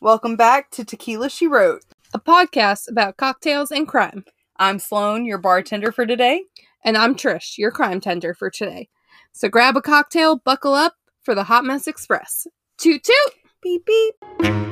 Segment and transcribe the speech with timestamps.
[0.00, 1.82] Welcome back to Tequila She Wrote.
[2.14, 4.24] a podcast about cocktails and crime.
[4.56, 6.44] I'm Sloan, your bartender for today.
[6.84, 8.88] And I'm Trish, your crime tender for today.
[9.32, 12.46] So grab a cocktail, buckle up for the Hot Mess Express.
[12.78, 13.34] Toot toot!
[13.60, 14.67] Beep beep.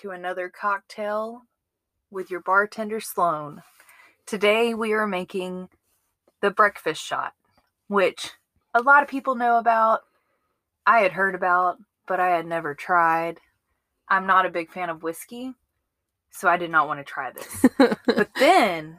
[0.00, 1.42] To another cocktail
[2.10, 3.62] with your bartender Sloan.
[4.26, 5.68] Today we are making
[6.40, 7.32] the breakfast shot,
[7.88, 8.30] which
[8.74, 10.00] a lot of people know about.
[10.86, 13.38] I had heard about, but I had never tried.
[14.08, 15.54] I'm not a big fan of whiskey,
[16.30, 17.66] so I did not want to try this.
[18.06, 18.98] but then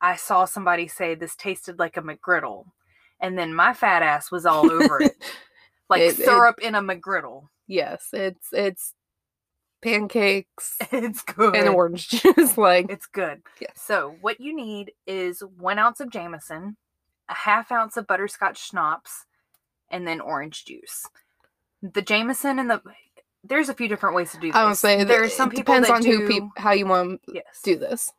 [0.00, 2.64] I saw somebody say this tasted like a McGriddle,
[3.20, 5.16] and then my fat ass was all over it.
[5.90, 7.48] Like It- it- syrup in a McGriddle.
[7.66, 8.94] yes, it's it's
[9.82, 11.54] pancakes It's good.
[11.54, 12.56] and orange juice.
[12.56, 13.42] like It's good.
[13.60, 13.72] Yes.
[13.76, 16.76] So what you need is one ounce of Jameson,
[17.28, 19.26] a half ounce of butterscotch schnapps,
[19.90, 21.06] and then orange juice.
[21.82, 22.80] The Jameson and the
[23.44, 24.56] there's a few different ways to do this.
[24.56, 27.20] I would say there's some it people depends on do, who peop how you want
[27.26, 27.60] to yes.
[27.64, 28.12] do this.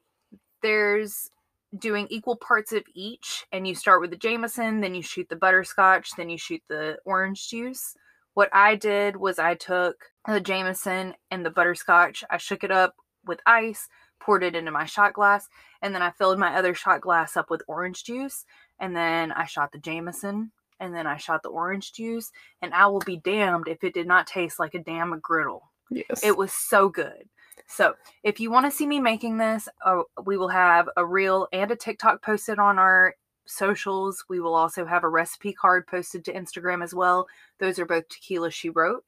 [0.62, 1.32] There's
[1.80, 5.36] doing equal parts of each, and you start with the Jameson, then you shoot the
[5.36, 7.96] butterscotch, then you shoot the orange juice.
[8.34, 12.96] What I did was I took the Jameson and the butterscotch, I shook it up
[13.26, 13.88] with ice,
[14.20, 15.48] poured it into my shot glass,
[15.82, 18.46] and then I filled my other shot glass up with orange juice,
[18.80, 22.88] and then I shot the Jameson, and then I shot the orange juice, and I
[22.88, 25.72] will be damned if it did not taste like a damn griddle.
[25.92, 26.24] Yes.
[26.24, 27.30] It was so good.
[27.68, 31.48] So, if you want to see me making this, uh, we will have a reel
[31.54, 33.16] and a TikTok posted on our
[33.46, 34.24] socials.
[34.30, 37.28] We will also have a recipe card posted to Instagram as well.
[37.60, 39.04] Those are both Tequila She Wrote.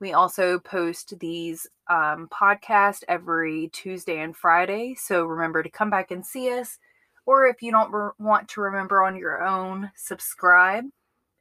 [0.00, 4.94] We also post these um, podcasts every Tuesday and Friday.
[4.94, 6.78] So, remember to come back and see us.
[7.24, 10.84] Or if you don't re- want to remember on your own, subscribe.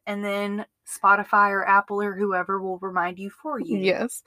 [0.07, 3.77] And then Spotify or Apple or whoever will remind you for you.
[3.77, 4.23] Yes.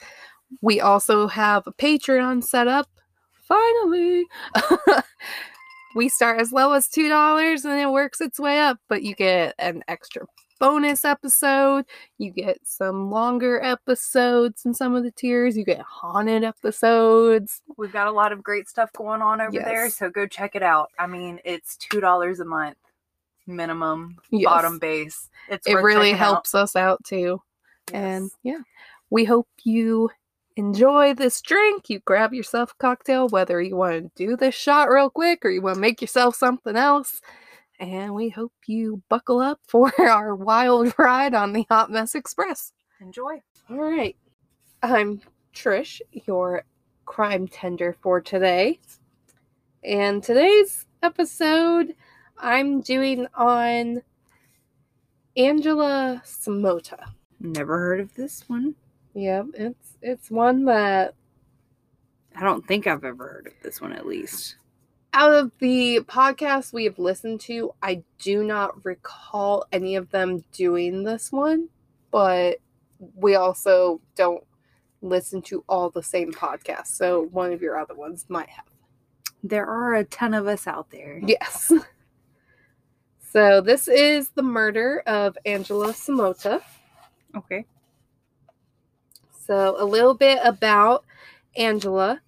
[0.60, 2.88] We also have a Patreon set up.
[3.47, 4.25] Finally.
[5.94, 9.54] we start as low as $2 and it works its way up, but you get
[9.59, 10.26] an extra
[10.60, 11.84] bonus episode.
[12.19, 15.56] You get some longer episodes in some of the tiers.
[15.56, 17.62] You get haunted episodes.
[17.77, 20.62] We've got a lot of great stuff going on over there, so go check it
[20.62, 20.91] out.
[20.98, 22.77] I mean, it's two dollars a month
[23.47, 24.44] minimum, Yes.
[24.44, 25.31] bottom base.
[25.48, 26.19] It's It really checking out.
[26.19, 27.41] helps us out too.
[27.94, 28.59] And yeah,
[29.10, 30.10] we hope you
[30.58, 31.88] enjoy this drink.
[31.88, 35.50] You grab yourself a cocktail, whether you want to do this shot real quick or
[35.50, 37.20] you want to make yourself something else.
[37.78, 42.72] And we hope you buckle up for our wild ride on the Hot Mess Express.
[43.00, 43.41] enjoy.
[43.70, 44.16] All right.
[44.82, 45.20] I'm
[45.54, 46.64] Trish, your
[47.06, 48.80] crime tender for today.
[49.84, 51.94] And today's episode
[52.36, 54.02] I'm doing on
[55.36, 57.10] Angela Samota.
[57.38, 58.74] Never heard of this one.
[59.18, 61.14] Yep, it's it's one that
[62.36, 64.56] I don't think I've ever heard of this one at least.
[65.12, 70.44] out of the podcasts we have listened to, I do not recall any of them
[70.52, 71.68] doing this one,
[72.12, 72.58] but
[73.16, 74.44] we also don't
[75.02, 76.88] listen to all the same podcasts.
[76.88, 78.66] So one of your other ones might have.
[79.42, 81.20] There are a ton of us out there.
[81.24, 81.72] Yes.
[83.30, 86.62] So this is the murder of Angela Samota.
[87.36, 87.66] Okay.
[89.48, 91.06] So, a little bit about
[91.56, 92.20] Angela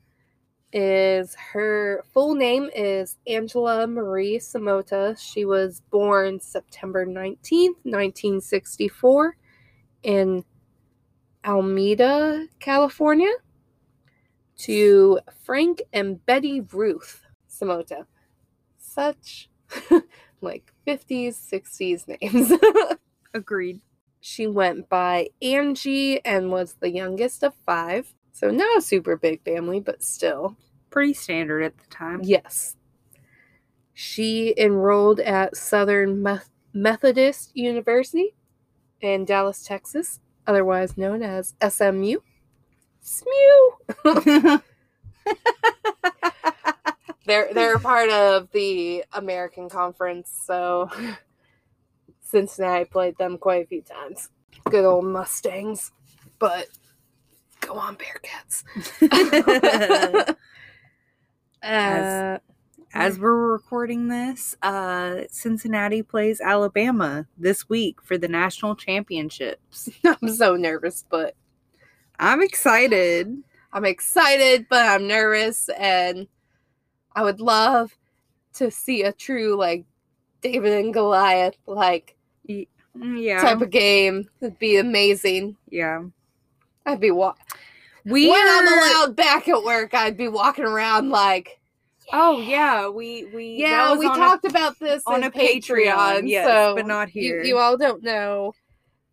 [0.72, 5.18] is her full name is Angela Marie Samota.
[5.20, 9.36] She was born September 19th, 1964
[10.02, 10.46] in
[11.44, 13.32] Alameda, California
[14.60, 18.06] to Frank and Betty Ruth Samota.
[18.78, 19.50] Such
[20.40, 22.50] like 50s, 60s names.
[23.34, 23.82] Agreed.
[24.20, 28.14] She went by Angie and was the youngest of five.
[28.32, 30.56] So not a super big family, but still.
[30.90, 32.20] Pretty standard at the time.
[32.22, 32.76] Yes.
[33.92, 36.26] She enrolled at Southern
[36.72, 38.34] Methodist University
[39.00, 42.18] in Dallas, Texas, otherwise known as SMU.
[43.00, 44.58] SMU.
[47.26, 50.90] They're they're part of the American Conference, so
[52.30, 54.30] Cincinnati played them quite a few times.
[54.70, 55.92] Good old Mustangs,
[56.38, 56.66] but
[57.60, 58.64] go on Bearcats.
[60.30, 60.34] uh,
[61.62, 62.40] As-
[62.92, 69.88] as we're recording this, uh, Cincinnati plays Alabama this week for the national championships.
[70.04, 71.36] I'm so nervous, but
[72.18, 73.32] I'm excited.
[73.72, 76.26] I'm excited, but I'm nervous, and
[77.14, 77.96] I would love
[78.54, 79.84] to see a true like
[80.40, 82.16] David and Goliath like
[83.02, 83.40] Yeah.
[83.40, 84.28] type of game.
[84.40, 85.56] It'd be amazing.
[85.70, 86.02] yeah.
[86.86, 87.34] I'd be wa-
[88.04, 89.92] We when I'm allowed back at work.
[89.94, 91.60] I'd be walking around like,
[92.12, 96.46] Oh yeah, we we yeah, we on a- talked about this on a Patreon, yes,
[96.46, 97.42] so but not you- here.
[97.44, 98.52] You, all don't know.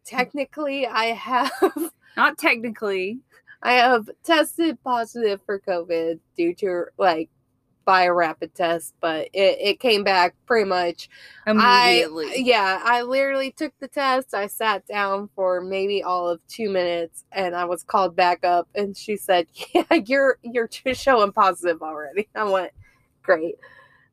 [0.06, 1.52] Technically, I have
[2.18, 3.20] not technically.
[3.62, 7.30] I have tested positive for COVID due to like
[7.88, 11.10] by a rapid test, but it, it came back pretty much
[11.48, 12.26] Immediately.
[12.26, 14.34] I, yeah, I literally took the test.
[14.34, 18.68] I sat down for maybe all of two minutes, and I was called back up,
[18.76, 22.74] and she said, "Yeah, you're you're showing positive already." I went,
[23.24, 23.56] "Great."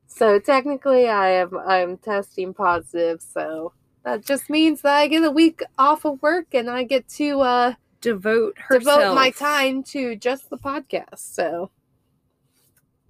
[0.07, 3.21] So technically, I am I'm testing positive.
[3.21, 3.73] So
[4.05, 7.41] that just means that I get a week off of work, and I get to
[7.41, 8.99] uh, devote herself.
[8.99, 11.19] devote my time to just the podcast.
[11.19, 11.71] So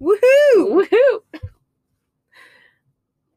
[0.00, 0.16] Woohoo!
[0.56, 1.20] Woohoo!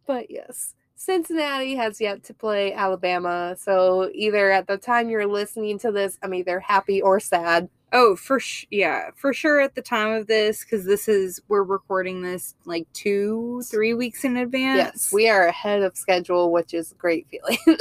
[0.05, 3.55] But yes, Cincinnati has yet to play Alabama.
[3.59, 7.69] So either at the time you're listening to this, I'm either happy or sad.
[7.93, 9.59] Oh, for sh- yeah, for sure.
[9.61, 14.23] At the time of this, because this is we're recording this like two, three weeks
[14.23, 14.77] in advance.
[14.77, 17.77] Yes, we are ahead of schedule, which is a great feeling.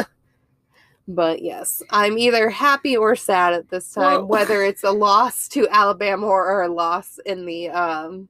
[1.09, 5.49] but yes, I'm either happy or sad at this time, Well- whether it's a loss
[5.49, 8.29] to Alabama or a loss in the um,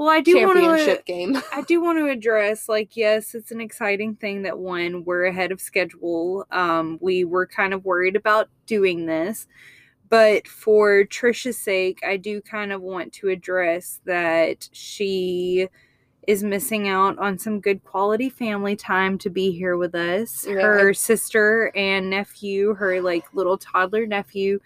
[0.00, 1.36] Well, I do want to, game.
[1.52, 5.52] I do want to address, like, yes, it's an exciting thing that one we're ahead
[5.52, 6.46] of schedule.
[6.50, 9.46] Um, we were kind of worried about doing this,
[10.08, 15.68] but for Trisha's sake, I do kind of want to address that she
[16.26, 20.46] is missing out on some good quality family time to be here with us.
[20.48, 20.62] Yeah.
[20.62, 24.60] Her sister and nephew, her like little toddler nephew,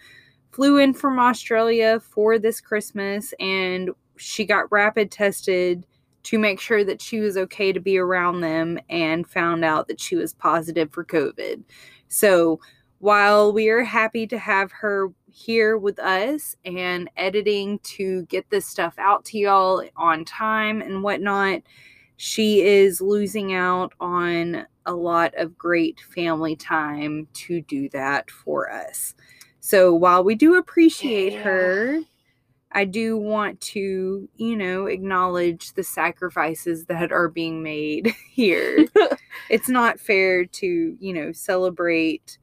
[0.53, 5.87] flew in from Australia for this Christmas and she got rapid tested
[6.25, 10.01] to make sure that she was okay to be around them and found out that
[10.01, 11.63] she was positive for COVID.
[12.09, 12.61] So
[12.99, 18.67] while we are happy to have her here with us and editing to get this
[18.67, 21.61] stuff out to y'all on time and whatnot,
[22.17, 28.71] she is losing out on a lot of great family time to do that for
[28.71, 29.15] us.
[29.61, 31.43] So while we do appreciate Yeah.
[31.43, 32.01] her,
[32.75, 38.87] I do want to, you know, acknowledge the sacrifices that are being made here.
[39.51, 42.39] it's not fair to, you know, celebrate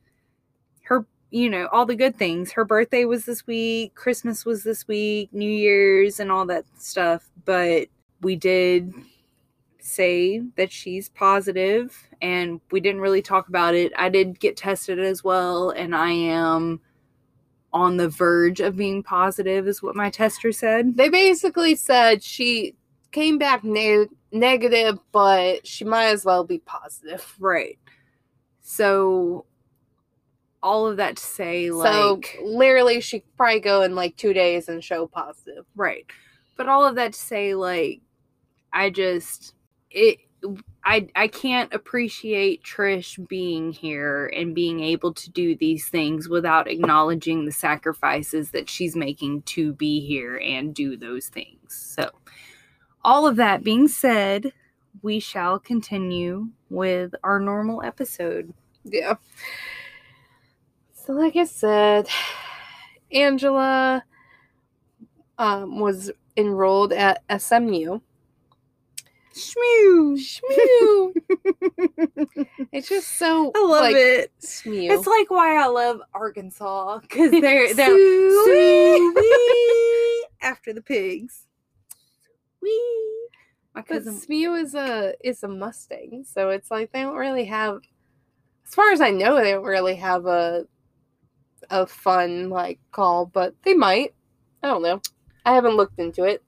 [0.83, 2.54] her, you know, all the good things.
[2.54, 7.30] Her birthday was this week, Christmas was this week, New Year's, and all that stuff.
[7.44, 7.89] But
[8.22, 8.94] we did
[9.80, 13.92] say that she's positive and we didn't really talk about it.
[13.98, 16.80] I did get tested as well, and I am
[17.73, 20.97] on the verge of being positive, is what my tester said.
[20.97, 22.75] they basically said she
[23.12, 27.35] came back ne- negative, but she might as well be positive.
[27.39, 27.77] Right.
[28.62, 29.45] So,
[30.63, 34.33] all of that to say, like, so literally, she could probably go in like two
[34.33, 35.65] days and show positive.
[35.75, 36.06] right.
[36.57, 38.01] But all of that to say, like,
[38.71, 39.56] I just,
[39.89, 40.19] it,
[40.83, 46.67] I, I can't appreciate Trish being here and being able to do these things without
[46.67, 51.75] acknowledging the sacrifices that she's making to be here and do those things.
[51.75, 52.10] So,
[53.03, 54.53] all of that being said,
[55.01, 58.53] we shall continue with our normal episode.
[58.83, 59.15] Yeah.
[60.93, 62.07] So, like I said,
[63.12, 64.03] Angela
[65.38, 68.00] um, was enrolled at SMU.
[69.33, 70.17] Shmoo!
[70.17, 71.13] Shmoo.
[72.71, 74.31] it's just so I love like, it.
[74.39, 74.91] SMU.
[74.91, 80.25] It's like why I love Arkansas because they're they're Sweet.
[80.41, 81.47] After the pigs.
[82.61, 83.27] Wee.
[83.73, 87.45] My But cousin, SMU is a is a Mustang, so it's like they don't really
[87.45, 87.79] have,
[88.67, 90.65] as far as I know, they don't really have a
[91.69, 94.13] a fun like call, but they might.
[94.61, 95.01] I don't know.
[95.45, 96.43] I haven't looked into it.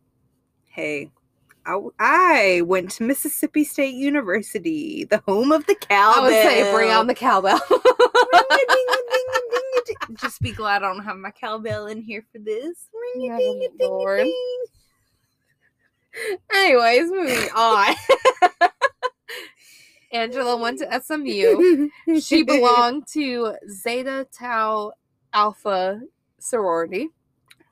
[0.65, 1.09] hey,
[1.65, 6.23] I, I went to Mississippi State University, the home of the cowbell.
[6.23, 7.59] I would say bring on the cowbell.
[10.15, 12.87] Just be glad I don't have my cowbell in here for this.
[13.79, 14.27] Lord.
[16.53, 17.95] Anyways, moving on.
[20.11, 21.89] Angela went to SMU.
[22.21, 24.93] She belonged to Zeta Tau
[25.33, 26.01] Alpha
[26.39, 27.09] sorority.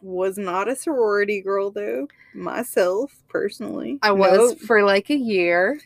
[0.01, 2.07] Was not a sorority girl though.
[2.33, 4.59] Myself personally, I was Nope.
[4.59, 5.79] for like a year.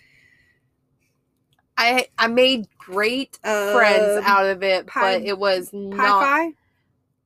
[1.77, 3.37] I I made great
[3.71, 6.53] friends Um, out of it, Pi- but it was Pi not Phi?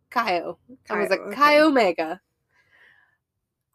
[0.10, 0.42] Chi
[0.90, 1.36] I was a okay.
[1.36, 2.22] Chi Omega.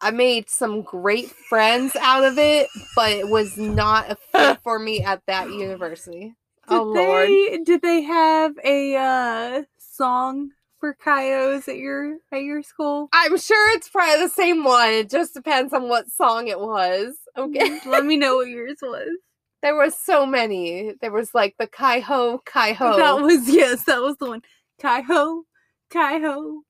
[0.01, 4.77] I made some great friends out of it, but it was not a fit for
[4.79, 6.35] me at that university.
[6.67, 7.37] Did oh lord.
[7.63, 13.09] did they have a uh song for Chi Os at your at your school?
[13.13, 14.89] I'm sure it's probably the same one.
[14.89, 17.15] It just depends on what song it was.
[17.37, 17.59] Okay.
[17.79, 19.09] Mm, let me know what yours was.
[19.61, 20.93] there was so many.
[21.01, 22.97] There was like the Kai Ho, Kai Ho.
[22.97, 24.41] That was yes, that was the one.
[24.81, 25.43] Kai ho,
[25.89, 26.61] Kai ho.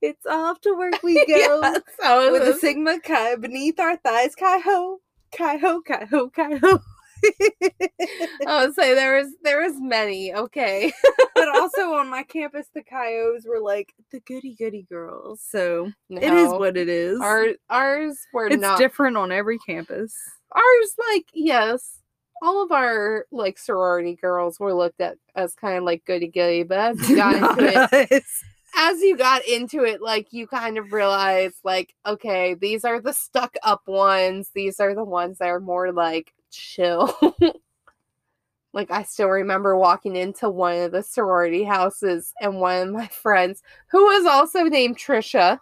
[0.00, 1.60] It's off to work we go.
[1.60, 4.34] Yes, With a Sigma Chi beneath our thighs.
[4.34, 4.98] Kai ho,
[5.36, 6.80] Kai ho, Kai ho, Kai ho.
[8.46, 10.34] I would say there was there was many.
[10.34, 10.92] Okay.
[11.34, 15.40] but also on my campus, the Chi Os were like the goody goody girls.
[15.46, 17.20] So it is what it is.
[17.20, 20.14] Our ours were it's not different on every campus.
[20.54, 21.98] ours like yes
[22.42, 26.64] all of our like sorority girls were looked at as kind of like goody goody
[26.64, 28.24] but as you got into it
[28.76, 33.12] as you got into it like you kind of realize like okay these are the
[33.12, 37.18] stuck up ones these are the ones that are more like chill
[38.72, 43.06] like i still remember walking into one of the sorority houses and one of my
[43.08, 45.58] friends who was also named trisha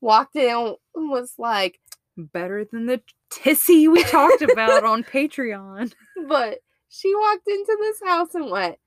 [0.00, 1.80] walked in and was like
[2.18, 5.92] Better than the tissy we talked about on Patreon.
[6.26, 8.78] But she walked into this house and went,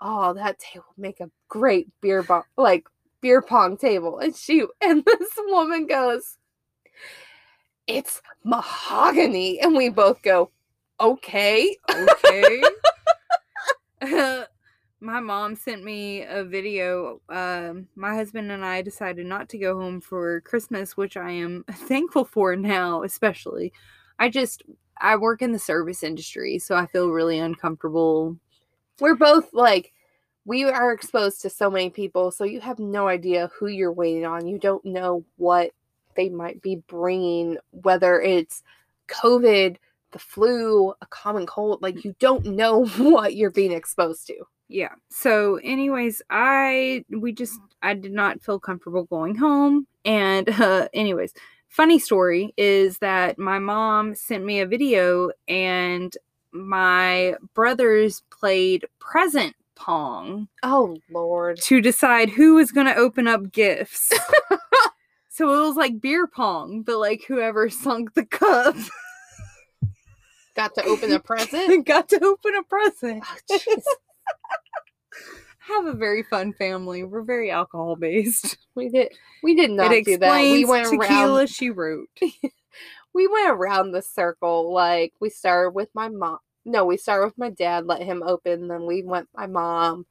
[0.00, 2.86] "Oh, that table would make a great beer bong, like
[3.20, 6.38] beer pong table." And she and this woman goes,
[7.88, 10.52] "It's mahogany," and we both go,
[11.00, 12.62] "Okay." okay.
[15.00, 17.20] my mom sent me a video.
[17.28, 21.64] Um, my husband and I decided not to go home for Christmas, which I am
[21.72, 23.72] thankful for now, especially.
[24.18, 24.62] I just
[25.00, 28.36] I work in the service industry, so I feel really uncomfortable.
[29.00, 29.92] We're both like,
[30.44, 34.26] we are exposed to so many people, so you have no idea who you're waiting
[34.26, 34.48] on.
[34.48, 35.70] You don't know what
[36.14, 38.62] they might be bringing, whether it's
[39.08, 39.76] COVID,
[40.12, 41.82] the flu, a common cold.
[41.82, 44.34] Like, you don't know what you're being exposed to.
[44.68, 44.92] Yeah.
[45.08, 51.32] So, anyways, I we just I did not feel comfortable going home, and uh, anyways,
[51.68, 56.14] funny story is that my mom sent me a video, and
[56.52, 61.58] my brothers played present pong Oh, Lord.
[61.62, 64.10] to decide who was going to open up gifts.
[65.38, 68.74] so it was like beer pong, but like whoever sunk the cup
[70.56, 71.86] Got to open a present?
[71.86, 73.22] got to open a present.
[73.48, 73.76] Oh,
[75.60, 77.04] have a very fun family.
[77.04, 78.58] We're very alcohol based.
[78.74, 79.12] we did
[79.44, 80.42] we did not it do that.
[80.42, 82.08] We went tequila around she wrote.
[83.14, 84.72] we went around the circle.
[84.72, 86.38] Like we started with my mom.
[86.64, 90.06] No, we started with my dad, let him open, then we went my mom,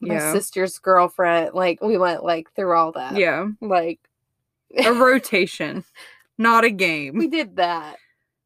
[0.00, 0.32] my Yeah.
[0.32, 1.54] sister's girlfriend.
[1.54, 3.16] Like we went like through all that.
[3.16, 3.48] Yeah.
[3.60, 4.00] Like
[4.76, 5.84] A rotation,
[6.36, 7.16] not a game.
[7.18, 7.96] we did that.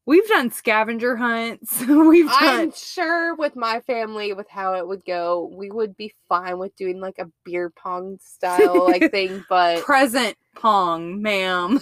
[0.05, 1.79] We've done scavenger hunts.
[1.87, 6.13] We've done I'm sure with my family, with how it would go, we would be
[6.27, 11.79] fine with doing like a beer pong style like thing, but present pong, ma'am.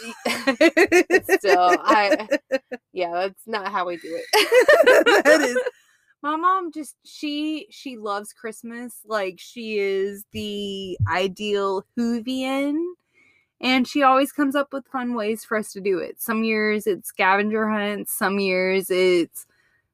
[1.23, 2.27] still, I
[2.93, 5.23] yeah, that's not how we do it.
[5.23, 5.57] that is
[6.21, 12.79] my mom just she she loves christmas like she is the ideal hoovian
[13.59, 16.87] and she always comes up with fun ways for us to do it some years
[16.87, 19.45] it's scavenger hunts some years it's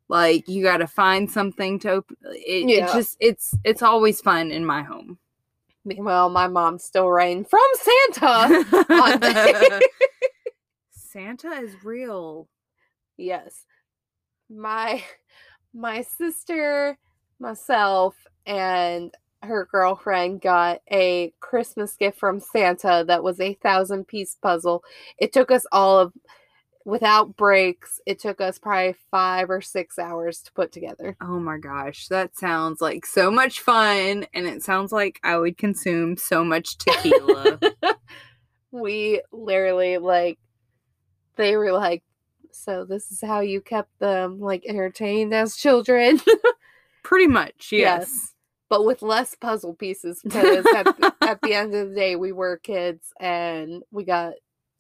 [0.10, 2.86] like you got to find something to open it, Yeah.
[2.90, 5.18] it just it's it's always fun in my home
[5.86, 7.62] Meanwhile, my mom's still writing from
[8.12, 8.66] Santa.
[10.92, 12.50] santa is real
[13.16, 13.64] yes.
[14.50, 15.02] My
[15.74, 16.98] my sister,
[17.40, 24.36] myself, and her girlfriend got a Christmas gift from Santa that was a thousand piece
[24.42, 24.84] puzzle.
[25.18, 26.14] It took us all of
[26.88, 31.18] without breaks, it took us probably five or six hours to put together.
[31.22, 35.58] Oh my gosh, that sounds like so much fun, and it sounds like I would
[35.58, 37.60] consume so much tequila.
[38.72, 40.40] we literally like
[41.36, 42.04] they were like
[42.58, 46.20] so this is how you kept them like entertained as children
[47.04, 48.10] Pretty much, Yes.
[48.10, 48.34] yes.
[48.70, 50.88] but with less puzzle pieces because at,
[51.22, 54.34] at the end of the day we were kids and we got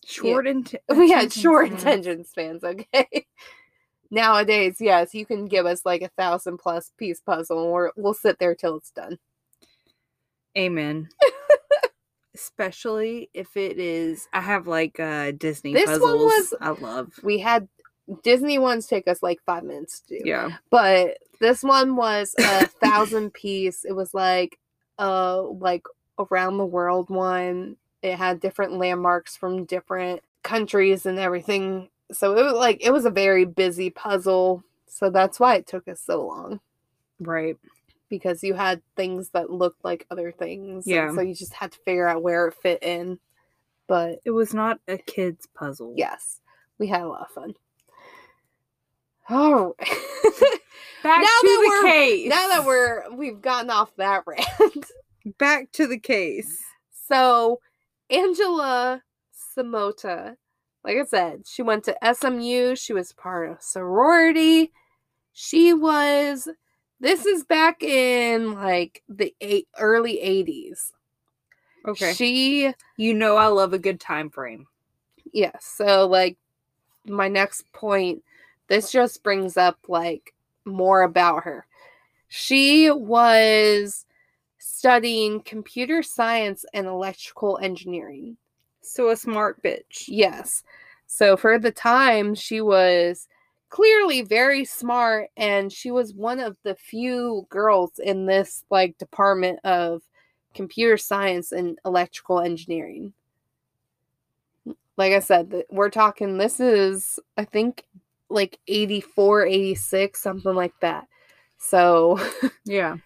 [0.05, 3.25] Short and we had short attention spans okay
[4.12, 8.13] nowadays yes you can give us like a thousand plus piece puzzle and we're, we'll
[8.13, 9.17] sit there till it's done
[10.57, 11.10] Amen.
[12.38, 14.27] Especially if it is.
[14.34, 16.22] I have like uh Disney This one puzzles.
[16.24, 17.13] was- I love.
[17.24, 17.67] We had
[18.24, 20.22] Disney ones take us like five minutes to do.
[20.29, 20.58] Yeah.
[20.70, 23.84] But this one was a thousand piece.
[23.86, 24.58] It was like
[25.00, 25.84] uh like
[26.20, 27.77] around the world one.
[28.01, 31.89] It had different landmarks from different countries and everything.
[32.12, 34.63] So it was like it was a very busy puzzle.
[34.88, 36.60] So that's why it took us so long.
[37.20, 37.58] Right.
[38.09, 40.87] Because you had things that looked like other things.
[40.87, 41.13] Yeah.
[41.13, 43.19] So you just had to figure out where it fit in.
[43.87, 45.93] But It was not a kid's puzzle.
[45.97, 46.39] yes,
[46.77, 47.53] we had a lot of fun.
[49.29, 49.37] Right.
[49.37, 49.75] Oh.
[51.03, 52.29] Back Now to that the case.
[52.29, 54.91] now that we're we've gotten off that rant.
[55.37, 56.63] back to the case.
[57.07, 57.59] so
[58.09, 59.03] Angela
[59.57, 60.35] Samota,
[60.83, 62.75] like I said, she went to SMU.
[62.75, 64.71] She was part of sorority.
[65.33, 66.47] She was
[66.99, 70.91] this is back in like the eight, early 80s.
[71.87, 72.13] Okay.
[72.13, 74.67] She you know I love a good time frame.
[75.31, 76.37] yes, so like
[77.05, 78.23] my next point,
[78.67, 80.33] this just brings up like
[80.65, 81.65] more about her.
[82.27, 84.05] She was
[84.57, 88.37] studying computer science and electrical engineering.
[88.81, 90.05] So a smart bitch.
[90.07, 90.63] Yes.
[91.07, 93.27] So for the time, she was
[93.69, 99.59] clearly very smart and she was one of the few girls in this like department
[99.63, 100.01] of
[100.53, 103.13] computer science and electrical engineering.
[104.97, 107.83] Like I said, we're talking this is I think
[108.29, 111.07] like 84, 86, something like that.
[111.57, 112.19] So
[112.65, 112.97] Yeah.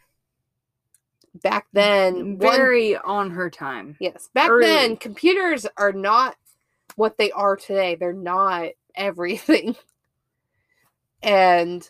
[1.44, 3.98] back then, one- Very on her time.
[4.00, 4.30] Yes.
[4.34, 4.66] Back early.
[4.66, 6.36] then, computers are not
[6.96, 7.96] what they are today.
[7.96, 9.76] They're not everything.
[11.24, 11.90] And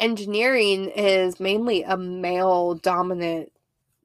[0.00, 3.52] engineering is mainly a male dominant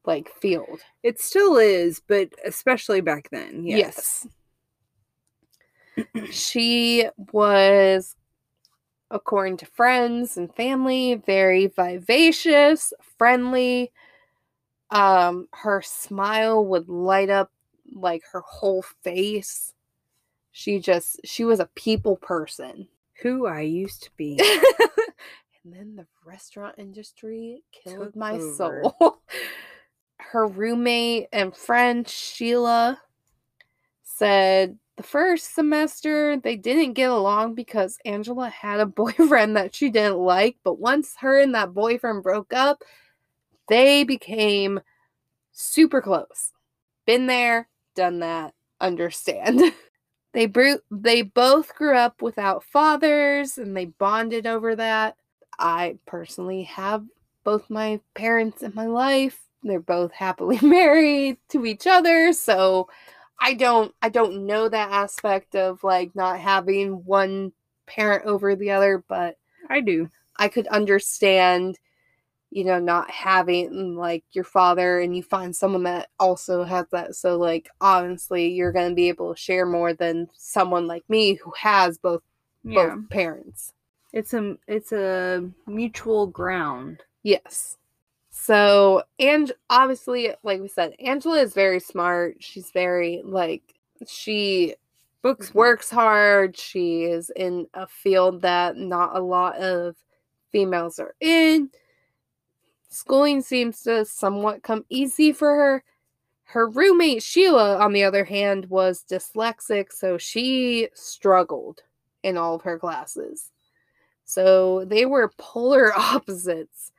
[0.06, 0.82] like field.
[1.02, 3.66] It still is, but especially back then.
[3.66, 4.28] Yes.
[6.32, 8.16] she was
[9.12, 13.92] according to friends and family very vivacious, friendly.
[14.90, 17.52] Um her smile would light up
[17.94, 19.74] like her whole face.
[20.52, 22.88] She just she was a people person.
[23.24, 24.40] Who I used to be.
[25.64, 28.54] and then the restaurant industry killed Took my over.
[28.54, 29.22] soul.
[30.20, 33.02] Her roommate and friend Sheila
[34.04, 39.90] said the first semester they didn't get along because Angela had a boyfriend that she
[39.90, 42.84] didn't like, but once her and that boyfriend broke up,
[43.68, 44.82] they became
[45.52, 46.52] super close.
[47.06, 49.62] Been there, done that, understand.
[50.34, 55.16] They bro- they both grew up without fathers and they bonded over that.
[55.60, 57.06] I personally have
[57.44, 59.40] both my parents in my life.
[59.64, 62.90] They're both happily married to each other, so
[63.40, 67.54] I don't I don't know that aspect of like not having one
[67.86, 69.38] parent over the other, but
[69.70, 70.10] I do.
[70.38, 71.78] I could understand,
[72.56, 77.16] you know, not having like your father and you find someone that also has that.
[77.16, 81.34] So, like, obviously, you're going to be able to share more than someone like me
[81.36, 82.22] who has both
[82.64, 82.96] Yeah.
[82.96, 83.74] both parents.
[84.14, 87.04] It's a it's a mutual ground.
[87.24, 87.78] Yes.
[88.30, 92.38] So, and obviously, like we said, Angela is very smart.
[92.40, 93.64] She's very like
[94.08, 94.76] she
[95.22, 96.58] Books works hard.
[96.58, 99.96] She is in a field that not a lot of
[100.52, 101.70] females are in.
[102.94, 105.84] Schooling seems to somewhat come easy for her.
[106.46, 111.82] Her roommate Sheila, on the other hand, was dyslexic, so she struggled
[112.22, 113.50] in all of her classes.
[114.26, 116.92] So they were polar opposites.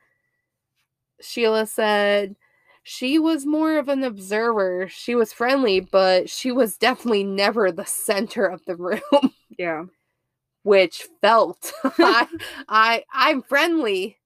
[1.21, 2.35] Sheila said
[2.83, 4.87] she was more of an observer.
[4.89, 9.01] She was friendly, but she was definitely never the center of the room,
[9.57, 9.85] Yeah.
[10.63, 12.27] which felt I,
[12.67, 14.17] I I'm friendly,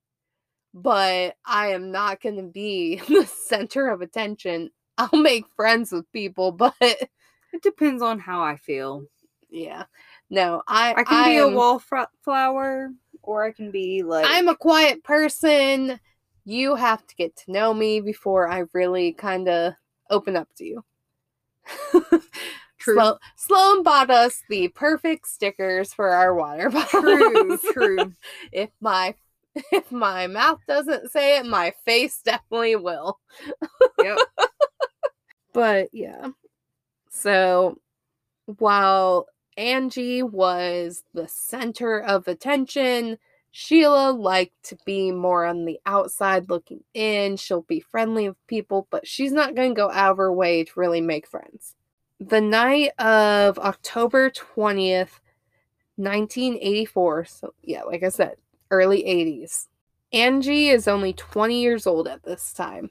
[0.74, 4.70] but I am not going to be the center of attention.
[4.98, 9.06] I'll make friends with people, but It depends on how I feel.
[9.50, 9.84] yeah.
[10.28, 12.90] No, I I can be a wallflower
[13.22, 15.98] or I can be like I'm a quiet person.
[16.44, 19.72] You have to get to know me before I really kind of
[20.08, 20.84] open up to you.
[22.78, 22.94] True.
[22.94, 26.90] Sloan, Sloan bought us the perfect stickers for our water bottles.
[26.90, 28.12] true, true.
[28.52, 29.14] if my
[29.72, 33.18] if my mouth doesn't say it, my face definitely will.
[34.02, 34.18] Yep.
[35.52, 36.28] But yeah.
[37.10, 37.80] So
[38.46, 43.18] while Angie was the center of attention,
[43.52, 47.36] Sheila liked to be more on the outside looking in.
[47.36, 50.64] She'll be friendly with people, but she's not going to go out of her way
[50.64, 51.74] to really make friends.
[52.20, 55.18] The night of October 20th,
[55.96, 58.36] 1984, so yeah, like I said,
[58.70, 59.66] early 80s,
[60.12, 62.90] Angie is only 20 years old at this time.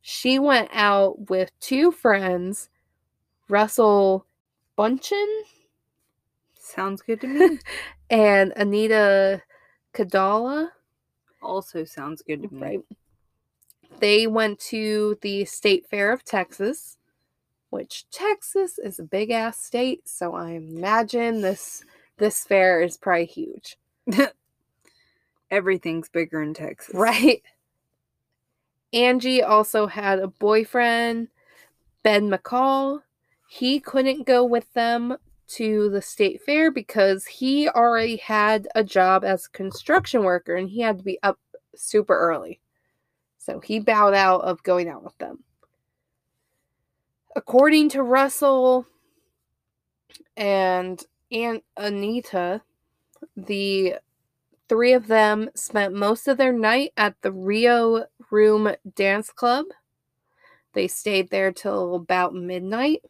[0.00, 2.68] She went out with two friends,
[3.48, 4.26] Russell
[4.76, 5.44] Buchanan
[6.64, 7.58] Sounds good to me.
[8.10, 9.42] and Anita
[9.94, 10.70] Kadala.
[11.42, 12.60] also sounds good to me.
[12.60, 12.80] Right.
[14.00, 16.96] They went to the State Fair of Texas,
[17.70, 21.84] which Texas is a big ass state, so I imagine this
[22.16, 23.76] this fair is probably huge.
[25.54, 26.94] Everything's bigger in Texas.
[26.94, 27.42] Right.
[28.92, 31.28] Angie also had a boyfriend,
[32.02, 33.02] Ben McCall.
[33.48, 39.24] He couldn't go with them to the state fair because he already had a job
[39.24, 41.38] as a construction worker and he had to be up
[41.76, 42.60] super early.
[43.38, 45.44] So he bowed out of going out with them.
[47.36, 48.86] According to Russell
[50.36, 52.62] and Aunt Anita,
[53.36, 53.96] the
[54.74, 59.66] three of them spent most of their night at the Rio Room Dance Club.
[60.72, 63.04] They stayed there till about midnight.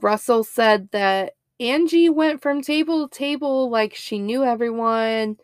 [0.00, 5.36] Russell said that Angie went from table to table like she knew everyone.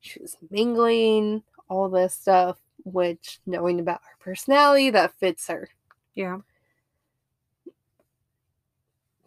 [0.00, 5.70] She was mingling, all this stuff, which knowing about her personality, that fits her.
[6.14, 6.40] Yeah.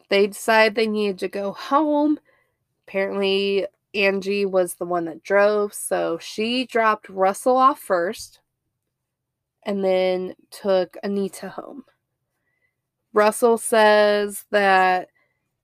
[0.09, 2.19] They decided they needed to go home.
[2.87, 8.39] Apparently, Angie was the one that drove, so she dropped Russell off first
[9.63, 11.85] and then took Anita home.
[13.13, 15.09] Russell says that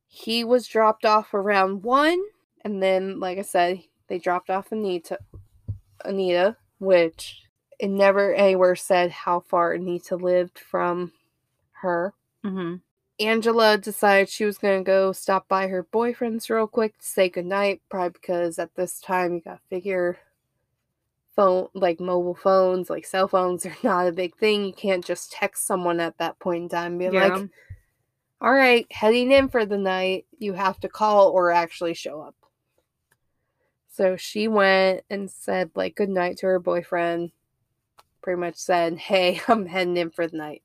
[0.08, 2.22] he was dropped off around one,
[2.64, 5.20] and then, like I said, they dropped off Anita,
[6.04, 7.44] Anita, which
[7.80, 11.12] it never anywhere said how far Anita lived from
[11.82, 12.14] her.
[12.46, 12.76] Mm-hmm.
[13.20, 17.82] Angela decided she was gonna go stop by her boyfriend's real quick to say goodnight,
[17.90, 20.20] probably because at this time you gotta figure
[21.36, 24.66] phone like mobile phones, like cell phones are not a big thing.
[24.66, 27.36] You can't just text someone at that point in time and be Yeah.
[27.36, 27.50] like,
[28.42, 30.26] all right, heading in for the night.
[30.40, 32.36] You have to call or actually show up.
[33.90, 37.32] So she went and said like good night to her boyfriend.
[38.22, 40.64] Pretty much said, "Hey, I'm heading in for the night."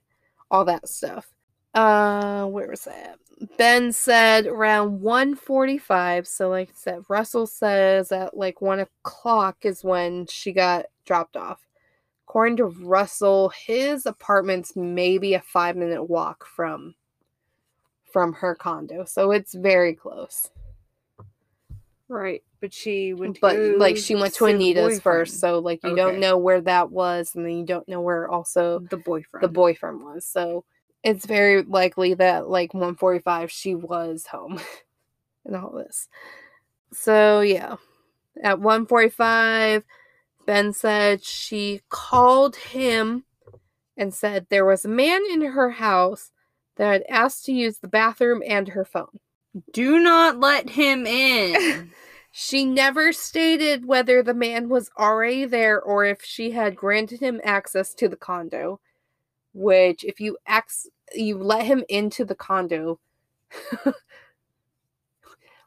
[0.51, 1.36] All that stuff.
[1.77, 3.19] Uh, where was that?
[3.59, 6.27] Ben said around 1:45.
[6.27, 11.37] So like I said, Russell says at like one o'clock is when she got dropped
[11.37, 11.67] off.
[12.27, 16.95] According to Russell, his apartment's maybe a five minute walk from
[18.11, 20.51] from her condo, so it's very close.
[22.09, 22.43] Right.
[22.61, 26.01] But she went But like she went to Anita's first, so like you Okay.
[26.01, 29.45] don't know where that was, and then you don't know where also the boyfriend.
[29.45, 30.25] the boyfriend was.
[30.25, 30.65] So
[31.03, 34.61] it's very likely that like 145 she was home
[35.45, 36.09] and all this.
[36.93, 37.77] So yeah.
[38.43, 39.85] At 145
[40.45, 43.25] Ben said she called him
[43.97, 46.31] and said there was a man in her house
[46.77, 49.19] that had asked to use the bathroom and her phone.
[49.73, 51.91] Do not let him in.
[52.39, 57.41] She never stated whether the man was already there or if she had granted him
[57.43, 58.79] access to the condo.
[59.59, 63.01] Which, if you ex- you let him into the condo,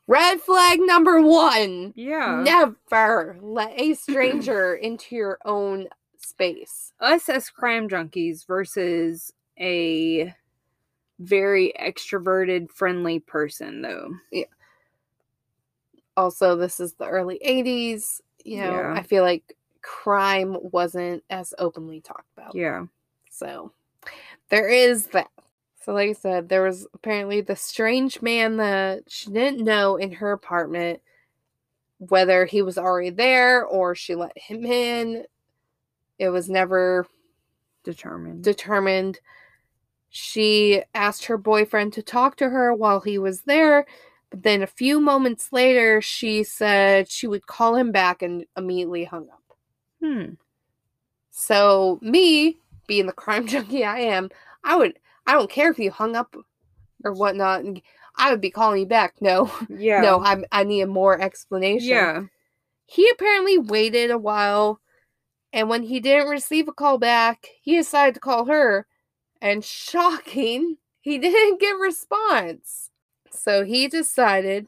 [0.07, 2.43] red flag number one: yeah.
[2.43, 5.87] never let a stranger into your own
[6.19, 6.93] space.
[6.99, 10.35] Us as crime junkies versus a
[11.17, 14.13] very extroverted, friendly person, though.
[14.31, 14.43] Yeah.
[16.15, 18.21] Also, this is the early '80s.
[18.45, 18.93] You know, Yeah.
[18.95, 22.53] I feel like crime wasn't as openly talked about.
[22.53, 22.85] Yeah.
[23.31, 23.71] So
[24.49, 25.27] there is that.
[25.83, 30.11] So, like I said, there was apparently the strange man that she didn't know in
[30.13, 31.01] her apartment,
[31.97, 35.23] whether he was already there or she let him in.
[36.17, 37.07] It was never
[37.83, 38.43] Determined.
[38.43, 39.19] determined.
[40.09, 43.85] She asked her boyfriend to talk to her while he was there,
[44.29, 49.05] but then a few moments later, she said she would call him back and immediately
[49.05, 49.57] hung up.
[50.01, 50.33] hmm.
[51.31, 52.57] So me,
[52.89, 54.29] being the crime junkie I am,
[54.65, 56.35] I would I don't care if you hung up
[57.05, 57.61] or whatnot.
[57.63, 57.81] and
[58.17, 59.13] I would be calling you back.
[59.21, 60.01] No, Yeah.
[60.01, 61.87] no, I I need more explanation.
[61.87, 62.23] Yeah.
[62.85, 64.81] He apparently waited a while,
[65.53, 68.87] and when he didn't receive a call back, he decided to call her.
[69.41, 72.89] And shocking, he didn't get response.
[73.31, 74.67] So he decided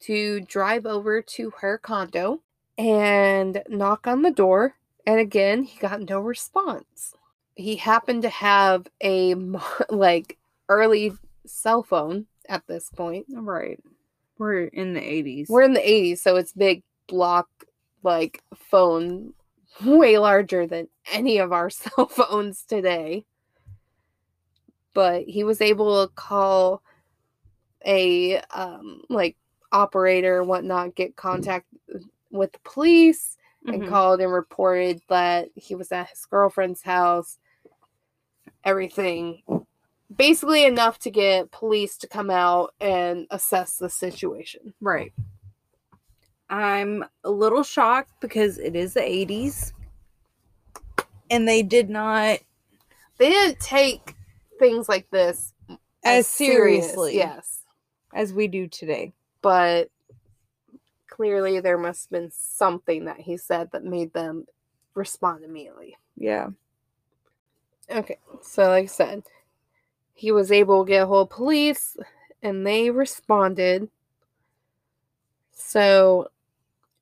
[0.00, 2.42] to drive over to her condo
[2.76, 4.74] and knock on the door.
[5.06, 7.14] And again, he got no response.
[7.62, 9.34] He happened to have a
[9.90, 10.36] like
[10.68, 11.12] early
[11.46, 13.26] cell phone at this point.
[13.30, 13.78] Right.
[14.38, 15.48] We're in the 80s.
[15.48, 17.48] We're in the 80s, so it's big block
[18.02, 19.34] like phone,
[19.84, 23.24] way larger than any of our cell phones today.
[24.94, 26.82] But he was able to call
[27.84, 29.36] a um like
[29.72, 31.66] operator whatnot get contact
[32.30, 33.88] with the police and Mhm.
[33.88, 37.38] called and reported that he was at his girlfriend's house
[38.64, 39.42] everything
[40.14, 45.12] basically enough to get police to come out and assess the situation Right.
[46.50, 49.72] I'm a little shocked because it is the 80s.
[51.30, 52.40] And they did not
[53.18, 54.14] they didn't take
[54.58, 55.54] things like this
[56.04, 57.60] as serious, seriously yes
[58.14, 59.12] as we do today.
[59.40, 59.88] but
[61.08, 64.44] clearly there must have been something that he said that made them
[64.94, 66.48] respond immediately Yeah.
[67.90, 69.22] Okay, so like I said,
[70.14, 71.96] he was able to get a hold of police
[72.42, 73.88] and they responded.
[75.52, 76.28] So,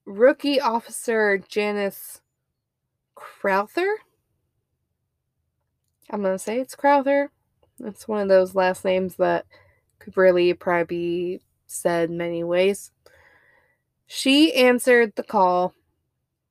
[0.04, 2.20] rookie officer Janice
[3.14, 3.96] Crowther,
[6.10, 7.30] I'm going to say it's Crowther.
[7.84, 9.46] It's one of those last names that
[9.98, 12.90] could really probably be said many ways.
[14.06, 15.74] She answered the call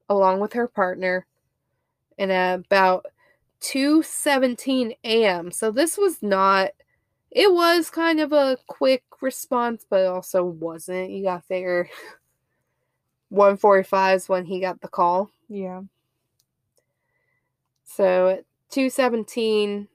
[0.07, 1.25] along with her partner
[2.17, 3.05] and at about
[3.61, 5.51] 2:17 a.m.
[5.51, 6.71] So this was not
[7.31, 11.11] it was kind of a quick response but it also wasn't.
[11.11, 11.89] You got there
[13.29, 15.29] 145 is when he got the call.
[15.49, 15.81] Yeah.
[17.85, 19.87] So at 217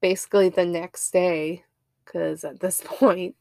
[0.00, 1.64] basically the next day
[2.04, 3.36] cuz at this point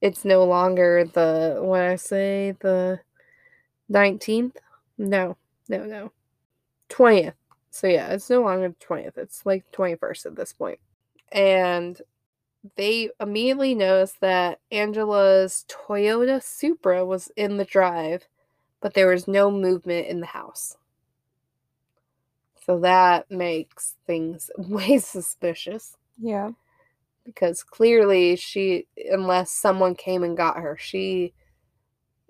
[0.00, 3.00] it's no longer the what I say the
[3.90, 4.56] 19th?
[4.96, 5.36] No.
[5.68, 6.12] No, no.
[6.98, 7.34] 20th.
[7.70, 9.18] So yeah, it's no longer the 20th.
[9.18, 10.80] It's like 21st at this point.
[11.32, 12.00] And
[12.76, 18.26] they immediately noticed that Angela's Toyota Supra was in the drive,
[18.80, 20.76] but there was no movement in the house.
[22.66, 26.50] So that makes things way suspicious Yeah.
[27.24, 31.34] because clearly she unless someone came and got her, she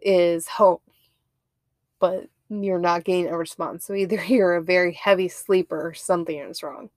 [0.00, 0.80] is home.
[2.00, 3.84] But you're not getting a response.
[3.84, 6.90] So either you're a very heavy sleeper or something is wrong.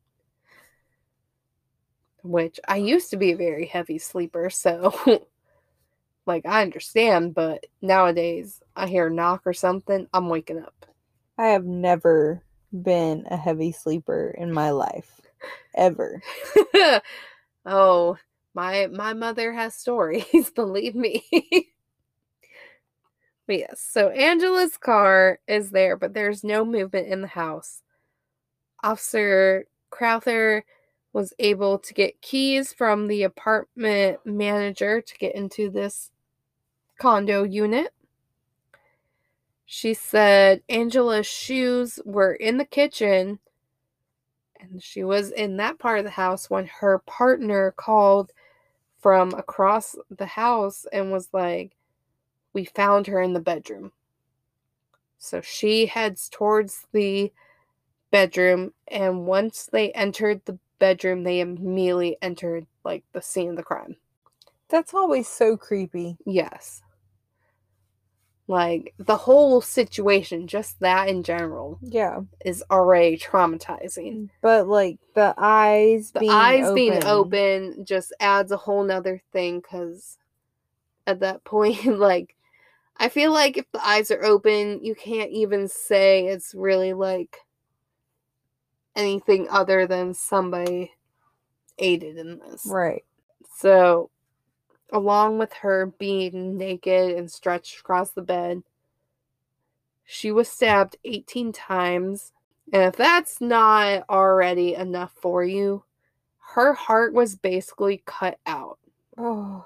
[2.24, 4.94] Which I used to be a very heavy sleeper, so
[6.28, 10.86] like I understand, but nowadays I hear a knock or something, I'm waking up.
[11.38, 15.20] I have never been a heavy sleeper in my life.
[15.74, 16.22] Ever.
[17.66, 18.18] oh,
[18.54, 21.74] my my mother has stories, believe me.
[23.52, 27.84] But yes, so Angela's car is there, but there's no movement in the house.
[28.82, 30.64] Officer Crowther
[31.12, 36.12] was able to get keys from the apartment manager to get into this
[36.98, 37.90] condo unit.
[39.66, 43.40] She said Angela's shoes were in the kitchen
[44.62, 48.32] and she was in that part of the house when her partner called
[49.02, 51.76] from across the house and was like,
[52.54, 53.92] We found her in the bedroom.
[55.18, 57.32] So she heads towards the
[58.12, 63.64] bedroom, and once they entered the bedroom, they immediately entered like the scene of the
[63.64, 63.96] crime.
[64.70, 66.18] That's always so creepy.
[66.26, 66.82] Yes.
[68.48, 72.22] Like the whole situation, just that in general, Yeah.
[72.44, 74.30] is already traumatizing.
[74.42, 76.76] But like the eyes the being eyes open.
[76.76, 80.18] being open just adds a whole nother thing because
[81.08, 82.36] at that point like
[82.98, 87.38] i feel like if the eyes are open you can't even say it's really like
[88.96, 90.92] anything other than somebody
[91.78, 93.04] aided in this Right.
[93.56, 94.10] so
[94.92, 98.62] along with her being naked and stretched across the bed
[100.04, 102.34] she was stabbed 18 times
[102.74, 105.84] and if that's not already enough for you
[106.54, 108.78] her heart was basically cut out
[109.18, 109.66] Oh.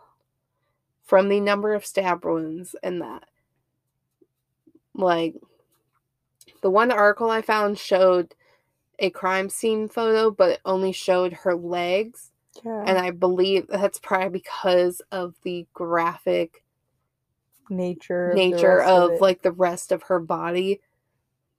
[1.05, 3.23] From the number of stab wounds and that.
[4.93, 5.35] Like,
[6.61, 8.33] the one article I found showed
[8.99, 12.31] a crime scene photo, but it only showed her legs.
[12.63, 12.83] Yeah.
[12.85, 16.63] And I believe that's probably because of the graphic
[17.69, 19.21] nature of nature of, it.
[19.21, 20.81] like the rest of her body.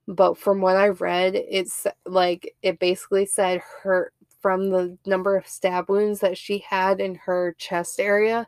[0.07, 5.47] But from what I read, it's like it basically said her from the number of
[5.47, 8.47] stab wounds that she had in her chest area,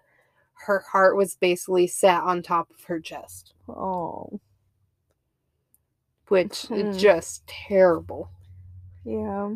[0.65, 4.39] her heart was basically sat on top of her chest, Oh,
[6.27, 6.73] which Hmm.
[6.75, 8.29] is just terrible.
[9.05, 9.55] yeah.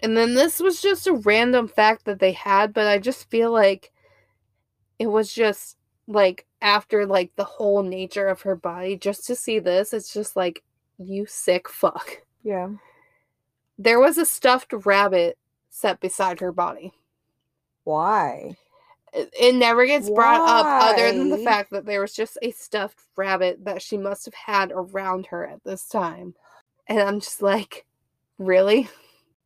[0.00, 3.50] And then this was just a random fact that they had, but I just feel
[3.50, 3.90] like
[4.98, 5.76] it was just
[6.06, 10.36] like after like the whole nature of her body, just to see this, it's just
[10.36, 10.62] like,
[10.98, 12.22] you sick fuck.
[12.42, 12.68] Yeah.
[13.78, 15.38] There was a stuffed rabbit
[15.70, 16.92] set beside her body.
[17.84, 18.56] Why?
[19.14, 22.98] It, never gets brought up other than the fact that there was just a stuffed
[23.16, 26.34] rabbit that she must have had around her at this time.
[26.88, 27.86] And I'm just like,
[28.38, 28.88] really?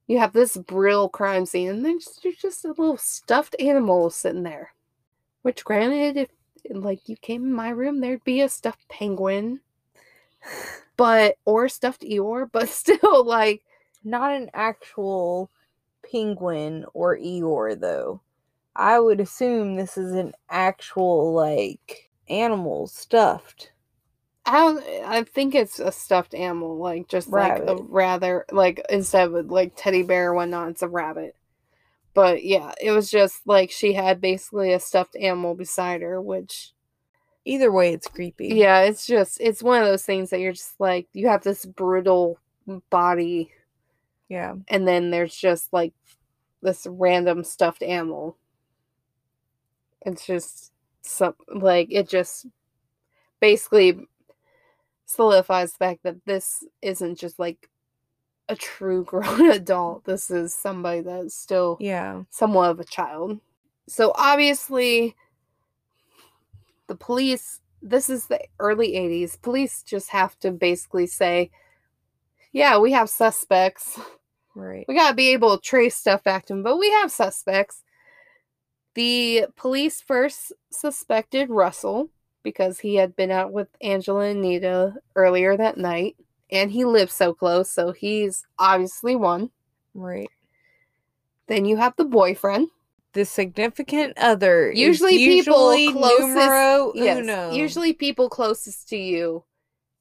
[0.07, 4.43] You have this brutal crime scene, and there's there's just a little stuffed animal sitting
[4.43, 4.73] there.
[5.43, 6.31] Which, granted, if
[6.71, 9.61] like you came in my room, there'd be a stuffed penguin,
[10.97, 13.63] but or stuffed Eeyore, but still, like,
[14.03, 15.51] Not an actual
[16.11, 18.23] penguin or Eeyore, though.
[18.79, 23.73] I would assume this is an actual, like, animal stuffed.
[24.47, 24.83] I don't.
[25.05, 29.75] I think it's a stuffed animal, like just like a rather like instead of like
[29.77, 31.37] teddy bear or whatnot, it's a rabbit.
[32.14, 36.73] But yeah, it was just like she had basically a stuffed animal beside her, which
[37.45, 38.49] Either way, it's creepy.
[38.49, 41.67] yeah, it's just it's one of those things that you're just like you have this
[41.67, 42.38] brutal
[42.91, 43.53] body,
[44.29, 44.55] Yeah.
[44.69, 45.93] and then there's just like
[46.62, 48.37] this random stuffed animal.
[50.03, 52.47] It's just some like it just
[53.41, 54.07] basically
[55.07, 57.69] solidifies the fact that this isn't just like
[58.49, 60.05] a true grown adult.
[60.05, 62.23] This is somebody that's still Yeah.
[62.31, 63.41] somewhat of a child.
[63.89, 65.17] So obviously,
[66.89, 69.41] the police, this is the early 80s.
[69.41, 71.51] Police just have to basically say,
[72.53, 73.99] yeah, we have suspects.
[74.55, 74.85] Right.
[74.89, 77.83] We got to be able to trace stuff back to them, but we have suspects.
[78.99, 82.09] The police first suspected Russell
[82.43, 86.17] because he had been out with Angela and Nita earlier that night,
[86.51, 89.51] and he lives so close, so he's obviously one.
[89.95, 90.29] Right.
[91.47, 92.71] Then you have the boyfriend.
[93.13, 94.73] The significant other.
[94.73, 96.35] Usually people usually closest-
[96.97, 97.19] Yes,
[97.55, 99.45] usually people closest to you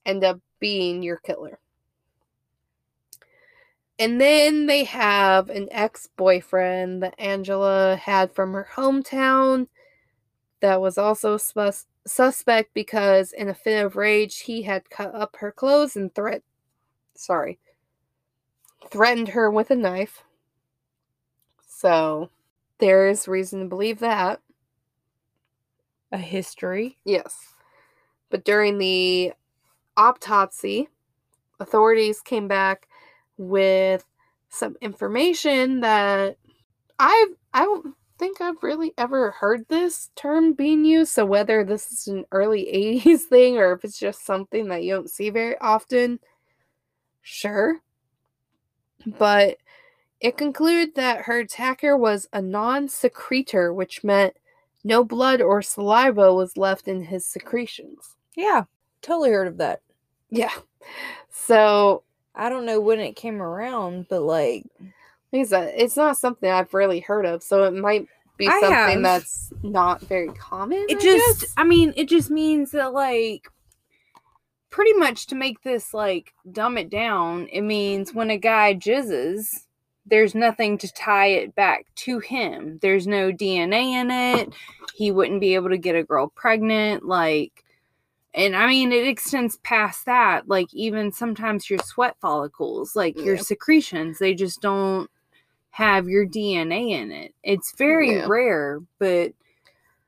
[0.07, 1.59] end up being your killer.
[3.99, 9.67] And then they have an ex boyfriend that Angela had from her hometown
[10.59, 15.37] that was also sus- suspect because, in a fit of rage, he had cut up
[15.39, 16.43] her clothes and threat.
[17.15, 17.59] Sorry.
[18.91, 20.23] Threatened her with a knife.
[21.67, 22.29] So,
[22.79, 24.41] there is reason to believe that.
[26.11, 26.97] a history.
[27.03, 27.53] Yes.
[28.29, 29.33] But during the
[29.97, 30.89] autopsy,
[31.59, 32.86] authorities came back
[33.37, 34.03] with
[34.49, 36.37] some information that
[36.99, 41.11] I've I don't think I've really ever heard this term being used.
[41.11, 42.65] So whether this is an early
[43.05, 46.19] 80s thing or if it's just something that you don't see very often,
[47.21, 47.79] sure.
[49.05, 49.57] But
[50.19, 54.35] it concluded that her attacker was a non secretor, which meant
[54.83, 58.15] no blood or saliva was left in his secretions.
[58.35, 58.63] Yeah.
[59.01, 59.81] Totally heard of that.
[60.29, 60.53] Yeah.
[61.29, 62.03] So,
[62.37, 64.63] I don't know when it came around, but like
[65.33, 67.43] like I said, it's not something I've really heard of.
[67.43, 69.01] So it might be I something have.
[69.01, 70.85] that's not very common.
[70.87, 71.53] it I just guess.
[71.57, 73.47] i mean it just means that like
[74.69, 79.65] pretty much to make this like dumb it down it means when a guy jizzes
[80.05, 84.53] there's nothing to tie it back to him there's no dna in it
[84.93, 87.63] he wouldn't be able to get a girl pregnant like
[88.37, 93.37] and i mean it extends past that like even sometimes your sweat follicles like your
[93.37, 95.09] secretions they just don't
[95.71, 98.25] have your dna in it it's very Yeah.
[98.27, 99.33] rare but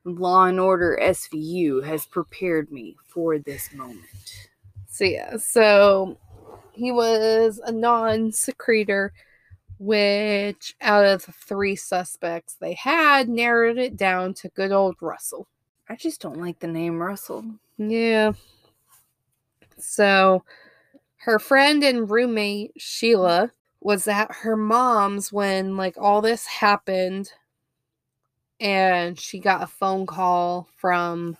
[0.05, 4.49] Law and Order SVU has prepared me for this moment.
[4.87, 6.17] So yeah, so
[6.71, 9.13] he was a non-secretor,
[9.77, 15.47] which out of the three suspects they had, narrowed it down to good old Russell.
[15.89, 17.45] I just don't like the name Russell.
[17.79, 18.33] Yeah.
[19.77, 20.43] So
[21.15, 27.31] her friend and roommate Sheila was at her mom's when like all this happened
[28.59, 31.37] and she got a phone call from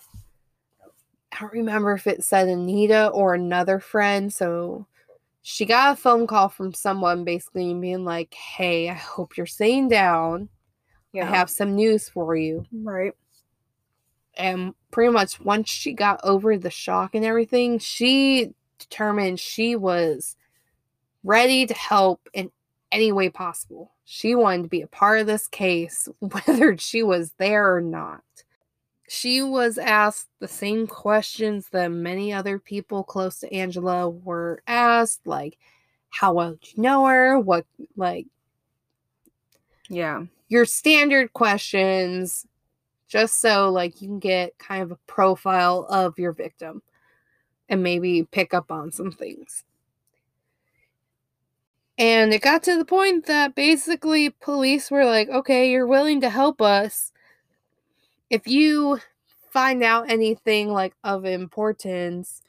[1.34, 4.34] I don't remember if it said Anita or another friend.
[4.34, 4.88] So
[5.42, 9.90] she got a phone call from someone basically being like, Hey, I hope you're staying
[9.90, 10.50] down.
[11.14, 13.14] I have some news for you right.
[14.36, 20.36] and pretty much once she got over the shock and everything, she determined she was
[21.24, 22.52] ready to help in
[22.92, 23.92] any way possible.
[24.06, 28.24] She wanted to be a part of this case, whether she was there or not.
[29.10, 35.26] she was asked the same questions that many other people close to Angela were asked,
[35.28, 35.58] like
[36.10, 37.40] how well do you know her?
[37.40, 37.66] What
[37.96, 38.28] like
[39.90, 40.26] Yeah.
[40.48, 42.46] your standard questions
[43.10, 46.82] just so like you can get kind of a profile of your victim
[47.68, 49.64] and maybe pick up on some things.
[51.98, 56.30] And it got to the point that basically police were like, okay, you're willing to
[56.30, 57.12] help us.
[58.30, 59.00] If you
[59.52, 62.42] find out anything like of importance,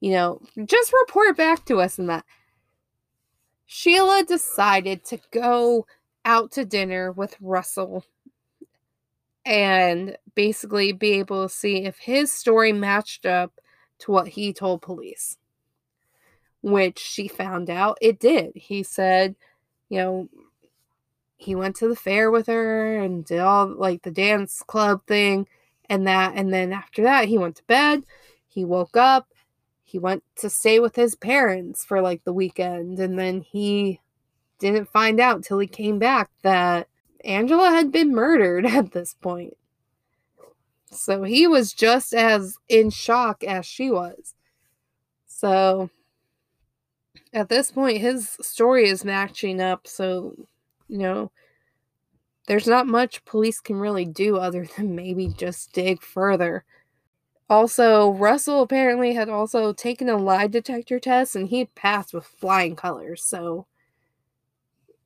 [0.00, 2.24] you know, just report back to us and that.
[3.66, 5.86] Sheila decided to go
[6.24, 8.04] out to dinner with Russell
[9.48, 13.60] and basically be able to see if his story matched up
[13.98, 15.38] to what he told police
[16.62, 18.52] which she found out it did.
[18.54, 19.36] He said,
[19.88, 20.28] you know,
[21.36, 25.46] he went to the fair with her and did all like the dance club thing
[25.88, 26.34] and that.
[26.34, 28.02] And then after that, he went to bed.
[28.48, 29.28] He woke up.
[29.84, 32.98] He went to stay with his parents for like the weekend.
[32.98, 34.00] And then he
[34.58, 36.88] didn't find out till he came back that
[37.24, 39.56] Angela had been murdered at this point.
[40.90, 44.34] So he was just as in shock as she was.
[45.26, 45.90] So
[47.32, 50.34] at this point his story is matching up so
[50.88, 51.30] you know
[52.46, 56.64] there's not much police can really do other than maybe just dig further
[57.50, 62.76] also russell apparently had also taken a lie detector test and he passed with flying
[62.76, 63.66] colors so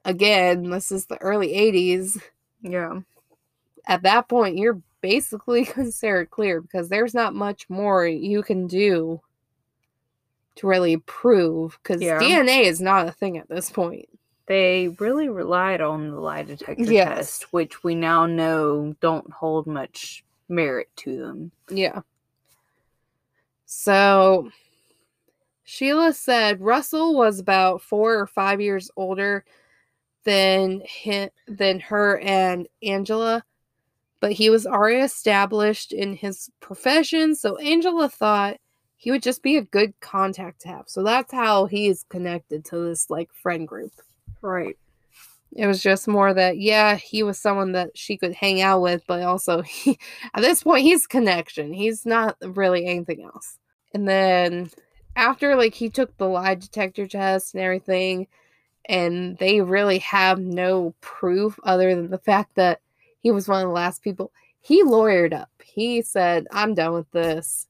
[0.05, 2.21] again this is the early 80s
[2.63, 3.01] Yeah.
[3.87, 9.21] at that point you're basically considered clear because there's not much more you can do
[10.57, 12.19] to really prove because Yeah.
[12.19, 14.07] DNA is not a thing at this point.
[14.47, 17.17] They really relied on the lie detector Yes.
[17.17, 21.53] test, which we now know don't hold much merit to them.
[21.71, 22.03] Yeah.
[23.65, 24.51] So
[25.65, 29.45] Sheila said Russell was about four or five years older
[30.25, 33.45] than him, than her and Angela,
[34.21, 37.35] but he was already established in his profession.
[37.35, 38.59] So Angela thought
[38.97, 40.85] he would just be a good contact to have.
[40.87, 43.91] So that's how he is connected to this like friend group.
[44.41, 44.79] Right.
[45.55, 49.03] It was just more that yeah, he was someone that she could hang out with,
[49.09, 49.99] but also he,
[50.35, 51.73] at this point he's connection.
[51.73, 53.59] He's not really anything else.
[53.93, 54.71] And then
[55.17, 58.29] after like he took the lie detector test and everything,
[58.87, 62.81] and they really have no proof other than the fact that
[63.21, 64.33] he was one of the last people.
[64.61, 65.51] He lawyered up.
[65.65, 67.69] He said, "I'm done with this.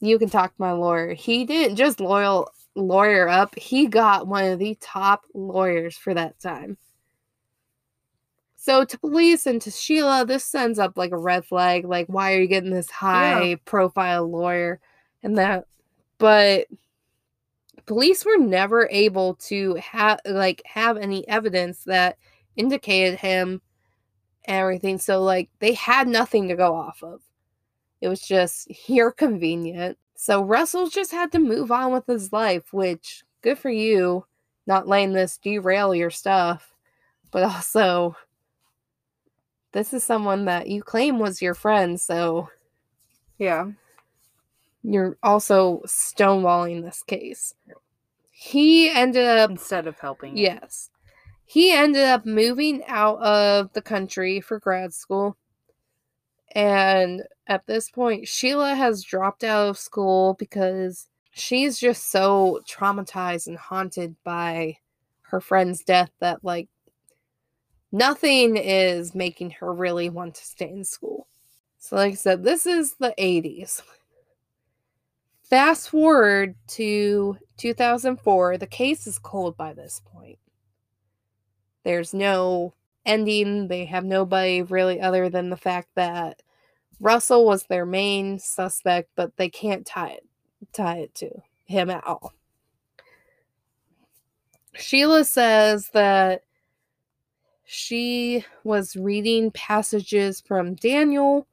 [0.00, 3.54] You can talk to my lawyer." He didn't just loyal lawyer up.
[3.56, 6.76] He got one of the top lawyers for that time.
[8.56, 11.84] So to police and to Sheila, this sends up like a red flag.
[11.84, 14.80] Like, why are you getting this high profile lawyer
[15.22, 15.66] and that?
[16.18, 16.66] But
[17.86, 22.18] police were never able to have like have any evidence that
[22.56, 23.62] indicated him
[24.44, 24.98] and everything.
[24.98, 27.22] So like they had nothing to go off of.
[28.00, 29.98] It was just you're convenient.
[30.16, 34.26] So Russell just had to move on with his life, which good for you,
[34.66, 36.74] not letting this derail your stuff.
[37.30, 38.16] But also
[39.72, 42.48] this is someone that you claim was your friend, so
[43.38, 43.70] Yeah.
[44.86, 47.54] You're also stonewalling this case.
[48.30, 50.36] He ended up Instead of helping.
[50.36, 50.90] Yes.
[51.44, 55.36] He ended up moving out of the country for grad school.
[56.54, 63.46] And at this point, Sheila has dropped out of school because she's just so traumatized
[63.46, 64.78] and haunted by
[65.22, 66.68] her friend's death that, like,
[67.90, 71.26] nothing is making her really want to stay in school.
[71.78, 73.82] So, like I said, this is the 80s.
[75.48, 80.38] Fast forward to 2004, the case is cold by this point.
[81.84, 82.74] There's no
[83.04, 86.42] ending, they have nobody really other than the fact that
[86.98, 90.26] Russell was their main suspect, but they can't tie it
[90.72, 91.30] tie it to
[91.64, 92.32] him at all.
[94.74, 96.42] Sheila says that
[97.64, 101.46] she was reading passages from Daniel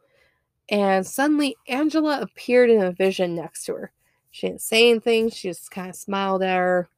[0.70, 3.92] and suddenly Angela appeared in a vision next to her.
[4.32, 6.90] She didn't say anything, she just kind of smiled at her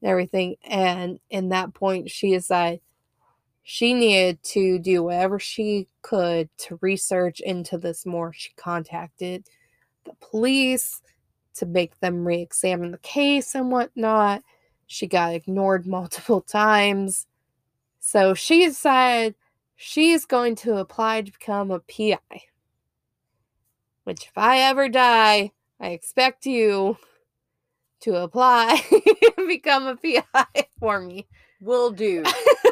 [0.00, 0.56] and everything.
[0.64, 2.80] And in that point, she decided
[3.62, 8.32] she needed to do whatever she could to research into this more.
[8.32, 9.46] She contacted
[10.04, 11.00] the police
[11.54, 14.42] to make them re examine the case and whatnot.
[14.86, 17.26] She got ignored multiple times.
[18.00, 19.36] So she decided
[19.76, 22.18] she's going to apply to become a PI.
[24.04, 26.96] Which, if I ever die, I expect you
[28.00, 28.82] to apply
[29.36, 31.26] and become a PI for me.
[31.60, 32.24] Will do.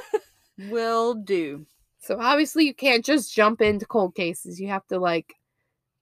[0.71, 1.67] Will do.
[2.01, 4.61] So obviously you can't just jump into cold cases.
[4.61, 5.35] You have to like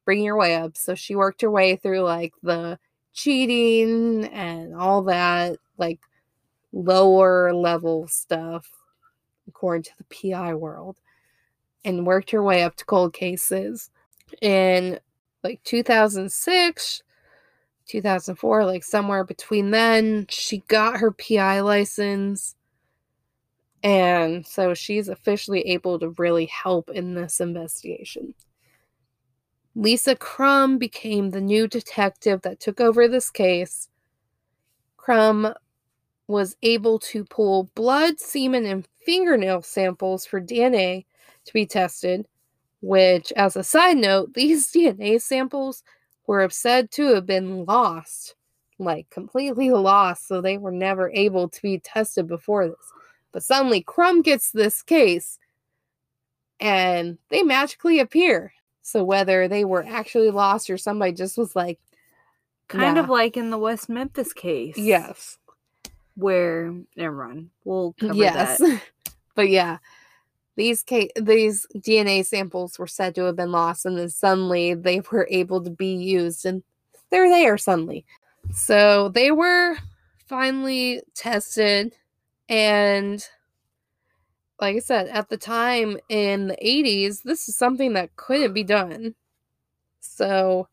[0.04, 0.76] bring your way up.
[0.76, 2.78] So she worked her way through like the
[3.12, 6.00] cheating and all that like
[6.72, 8.70] lower level stuff
[9.48, 10.96] according to the PI world
[11.84, 13.90] and worked her way up to cold cases.
[14.40, 15.00] In
[15.42, 17.02] like 2006,
[17.86, 22.54] 2004, like somewhere between then, she got her PI license.
[23.82, 28.34] And so she's officially able to really help in this investigation.
[29.74, 33.88] Lisa Crum became the new detective that took over this case.
[34.96, 35.54] Crum
[36.26, 41.06] was able to pull blood, semen, and fingernail samples for DNA
[41.44, 42.26] to be tested,
[42.80, 45.82] which, as a side note, these DNA samples
[46.26, 48.34] were said to have been lost,
[48.78, 52.92] like completely lost, so they were never able to be tested before this.
[53.32, 55.38] But suddenly, Crum gets this case
[56.60, 58.52] and they magically appear.
[58.82, 61.78] So, whether they were actually lost or somebody just was like,
[62.68, 63.02] Kind Nah.
[63.02, 64.76] of like in the West Memphis case.
[64.76, 65.38] yes,
[66.16, 67.50] Where never mind.
[67.64, 68.58] We'll cover yes.
[68.58, 68.82] that.
[69.34, 69.78] but yeah,
[70.58, 75.00] these ca- these DNA samples were said to have been lost, and then suddenly they
[75.12, 76.62] were able to be used, and
[77.10, 78.04] there they're there suddenly.
[78.52, 79.76] So they were
[80.26, 81.94] finally tested,
[82.48, 83.24] and
[84.60, 88.64] like I said, at the time in the 80s, this is something that couldn't be
[88.64, 89.14] done.
[90.00, 90.68] So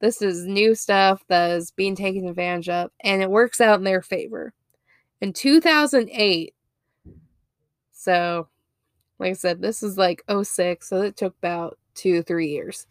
[0.00, 3.84] this is new stuff that is being taken advantage of, and it works out in
[3.84, 4.52] their favor.
[5.22, 6.54] In 2008,
[7.92, 8.48] so
[9.22, 12.88] like I said, this is like 06, so it took about two, three years.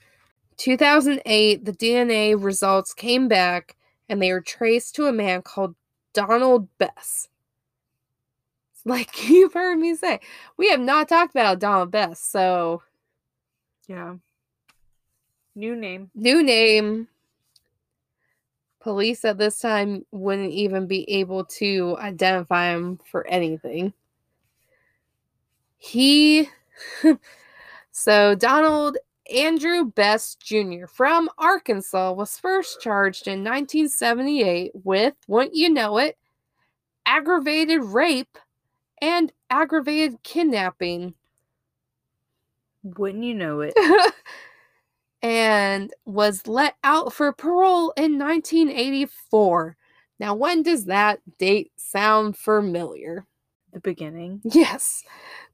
[0.55, 3.75] 2008, the DNA results came back
[4.07, 5.75] and they were traced to a man called
[6.13, 7.27] Donald Bess.
[8.83, 10.21] Like you've heard me say,
[10.57, 12.81] we have not talked about Donald Bess, so
[13.87, 14.15] Yeah.
[15.53, 16.09] New name.
[16.15, 17.07] new name.
[18.79, 23.93] Police at this time wouldn't even be able to identify him for anything.
[25.83, 26.47] He,
[27.91, 28.97] so Donald
[29.33, 30.85] Andrew Bess Jr.
[30.85, 36.19] from Arkansas was first charged in 1978 with, wouldn't you know it,
[37.07, 38.37] aggravated rape
[39.01, 41.15] and aggravated kidnapping.
[42.83, 43.73] Wouldn't you know it?
[45.23, 49.77] and was let out for parole in 1984.
[50.19, 53.25] Now, when does that date sound familiar?
[53.73, 54.41] The beginning.
[54.43, 55.03] Yes.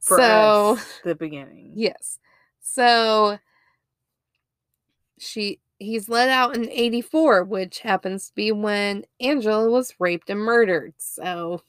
[0.00, 1.72] For so, us, the beginning.
[1.74, 2.18] yes.
[2.60, 3.38] So
[5.18, 10.40] she he's let out in 84, which happens to be when Angela was raped and
[10.40, 10.94] murdered.
[10.98, 11.62] So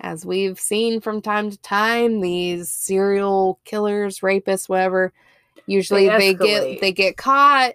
[0.00, 5.12] as we've seen from time to time, these serial killers, rapists, whatever,
[5.66, 6.38] usually they, escalate.
[6.38, 7.72] get they get caught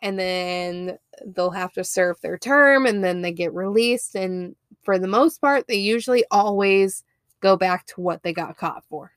[0.00, 4.98] and then they'll have to serve their term and then they get released and for
[4.98, 7.02] the most part they usually always
[7.40, 9.12] go back to what they got caught for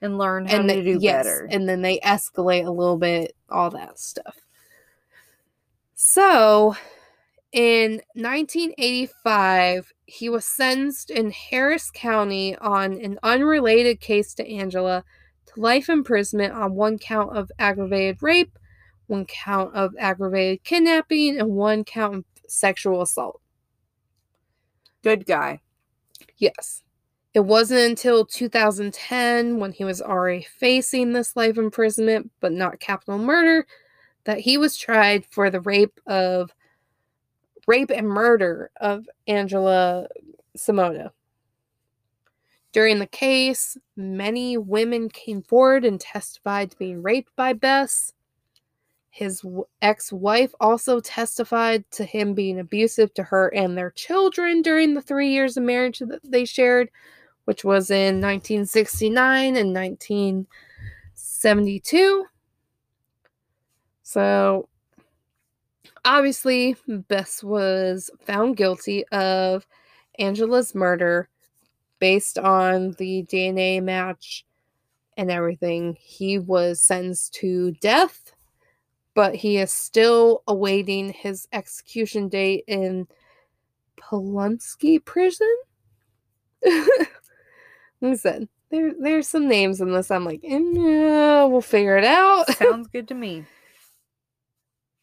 [0.00, 1.48] And learn how and to do yes, better.
[1.50, 4.36] and then they escalate a little bit all that stuff
[5.94, 6.74] so
[7.52, 15.04] in 1985 he was sentenced in harris county on an unrelated case to angela
[15.46, 18.58] to life imprisonment on one count of aggravated rape
[19.06, 23.40] one count of aggravated kidnapping and one count of sexual assault
[25.02, 25.60] Good guy.
[26.38, 26.84] Yes.
[27.34, 33.18] It wasn't until 2010, when he was already facing this life imprisonment, but not capital
[33.18, 33.66] murder,
[34.24, 36.52] that he was tried for the rape of
[37.66, 40.08] rape and murder of Angela
[40.58, 41.10] Samota.
[42.72, 48.12] During the case, many women came forward and testified to being raped by Bess.
[49.10, 49.42] His
[49.82, 55.28] ex-wife also testified to him being abusive to her and their children during the three
[55.30, 56.90] years of marriage that they shared,
[57.44, 62.24] which was in 1969 and 1972.
[64.02, 64.68] So,
[66.04, 69.66] obviously, Bess was found guilty of
[70.18, 71.28] Angela's murder
[71.98, 74.44] based on the DNA match
[75.16, 75.96] and everything.
[76.00, 78.32] He was sentenced to death
[79.14, 83.06] but he is still awaiting his execution date in
[84.00, 85.54] Polunsky prison.
[88.02, 90.10] like I said, there there's some names in this.
[90.10, 90.58] I'm like, "Eh,
[91.44, 92.52] we'll figure it out.
[92.56, 93.44] Sounds good to me.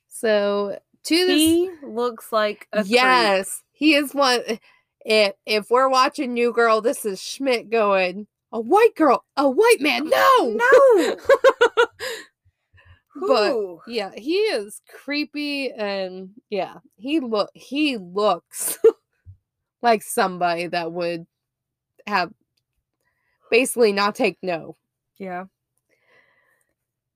[0.07, 2.91] So to this He looks like a creep.
[2.91, 4.41] yes, he is one.
[5.05, 9.79] If if we're watching New Girl, this is Schmidt going a white girl, a white
[9.79, 10.09] man.
[10.09, 11.15] No, No.
[13.27, 18.77] But- yeah, he is creepy, and yeah, he look he looks
[19.81, 21.25] like somebody that would
[22.07, 22.31] have
[23.49, 24.75] basically not take no.
[25.17, 25.45] yeah.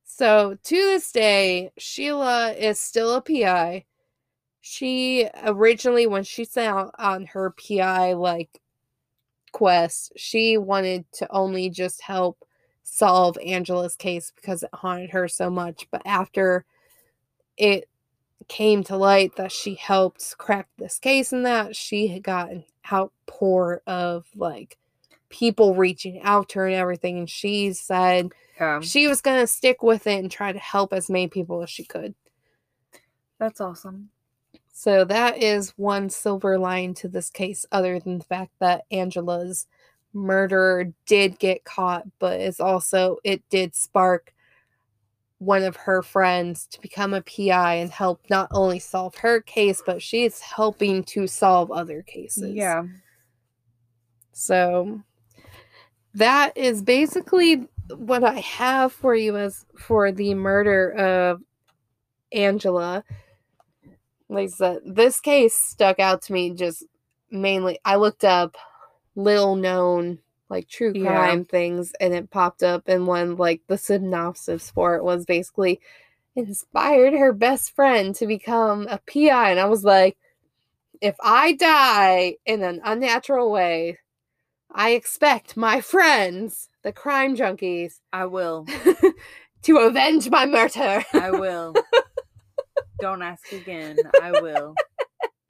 [0.05, 3.85] So to this day, Sheila is still a PI.
[4.61, 8.61] She originally, when she set out on her PI like
[9.51, 12.45] quest, she wanted to only just help
[12.83, 15.87] solve Angela's case because it haunted her so much.
[15.91, 16.65] But after
[17.57, 17.89] it
[18.47, 23.81] came to light that she helped crack this case and that she had gotten outpour
[23.87, 24.77] of like
[25.33, 28.29] people reaching out to her and everything, and she said
[28.59, 28.79] Yeah.
[28.81, 31.83] she was gonna stick with it and try to help as many people as she
[31.83, 32.13] could.
[33.39, 34.11] That's awesome.
[34.71, 39.65] So that is one silver line to this case, other than the fact that Angela's
[40.13, 44.33] murderer did get caught, but it's also it did spark
[45.39, 49.81] one of her friends to become a PI and help not only solve her case,
[49.85, 52.53] but she's helping to solve other cases.
[52.53, 52.83] Yeah.
[54.31, 55.01] So
[56.15, 61.41] that is basically what I have for you as for the murder of
[62.31, 63.03] Angela.
[64.29, 66.83] Like I said, this case stuck out to me just
[67.29, 67.79] mainly.
[67.85, 68.55] I looked up
[69.15, 71.13] little known like true Yeah.
[71.13, 75.79] crime things and it popped up and one like the synopsis for it was basically
[76.35, 80.17] inspired her best friend to become a PI and I was like
[81.01, 83.99] if I die in an unnatural way
[84.75, 88.65] I expect my friends the crime junkies I will.
[89.63, 91.73] to avenge my murder I will.
[92.99, 93.97] Don't ask again.
[94.21, 94.73] I will.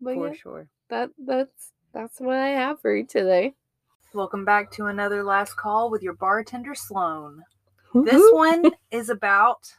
[0.00, 0.68] but For yeah, sure.
[0.88, 3.54] that that's that's what I have for you today
[4.14, 7.42] Welcome back to another last call with your bartender Sloan.
[7.94, 9.74] This one is about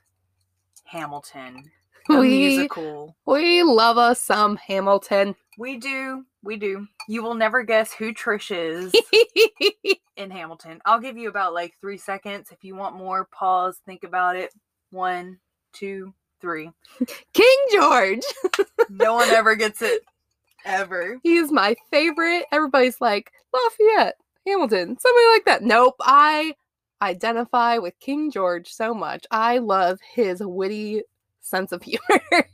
[0.83, 1.71] Hamilton,
[2.09, 3.15] we musical.
[3.25, 6.87] we love us some Hamilton We do, we do.
[7.07, 8.93] You will never guess who Trish is
[10.17, 10.81] in Hamilton.
[10.85, 12.49] I'll give you about like three seconds.
[12.51, 14.51] If you want more, pause, think about it.
[14.91, 15.39] One,
[15.71, 16.71] two, three.
[17.33, 18.23] King George
[18.89, 20.01] No one ever gets it.
[20.65, 21.19] Ever.
[21.23, 22.45] He is my favorite.
[22.51, 24.15] Everybody's like, Lafayette,
[24.47, 25.61] Hamilton, somebody like that.
[25.63, 25.95] Nope.
[26.01, 26.55] I
[27.01, 29.25] identify with King George so much.
[29.31, 31.03] I love his witty
[31.41, 32.21] sense of humor.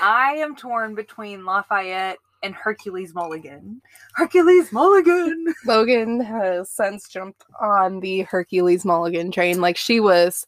[0.00, 3.80] I am torn between Lafayette and Hercules Mulligan.
[4.14, 5.52] Hercules Mulligan.
[5.66, 9.60] Logan has since jumped on the Hercules Mulligan train.
[9.60, 10.46] Like she was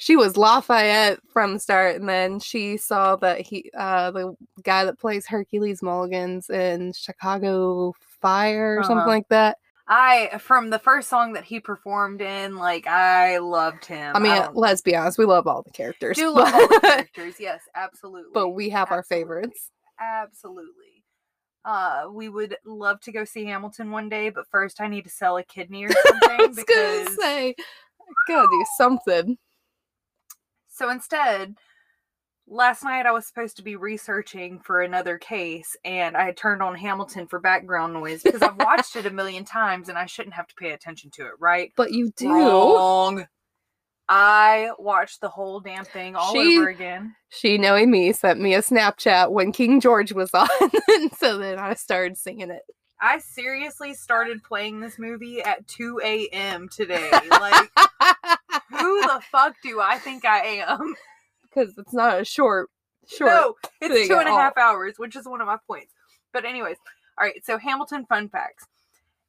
[0.00, 4.84] she was Lafayette from the start, and then she saw that he uh the guy
[4.84, 9.08] that plays Hercules Mulligans in Chicago Fire or something Uh-huh.
[9.08, 9.58] like that.
[9.90, 14.14] I from the first song that he performed in, like I loved him.
[14.14, 16.16] I mean, don't- let's be honest, we love all the characters.
[16.16, 17.36] do love all the characters.
[17.40, 18.30] Yes, absolutely.
[18.34, 19.70] but we have our favorites.
[20.00, 20.97] Absolutely.
[21.68, 25.10] Uh, we would love to go see Hamilton one day, but first I need to
[25.10, 26.30] sell a kidney or something.
[26.30, 29.36] I was gonna say, I gotta do something.
[30.70, 31.56] So instead,
[32.46, 36.62] last night I was supposed to be researching for another case and I had turned
[36.62, 40.36] on Hamilton for background noise because I've watched it a million times and I shouldn't
[40.36, 41.70] have to pay attention to it, right?
[41.76, 42.32] But you do.
[42.32, 43.26] Wrong.
[44.08, 47.14] I watched the whole damn thing all She- over again.
[47.30, 50.48] She, knowing me, sent me a Snapchat when King George was on,
[50.88, 52.62] and so then I started singing it.
[53.00, 56.68] I seriously started playing this movie at 2 a.m.
[56.68, 57.10] today.
[57.30, 57.70] Like,
[58.70, 60.94] who the fuck do I think I am?
[61.50, 62.68] Because it's not a short,
[63.08, 63.30] short.
[63.32, 65.92] No, it's two and a half hours, which is one of my points.
[66.32, 66.76] But anyways,
[67.18, 67.42] all right.
[67.44, 68.66] So Hamilton fun facts.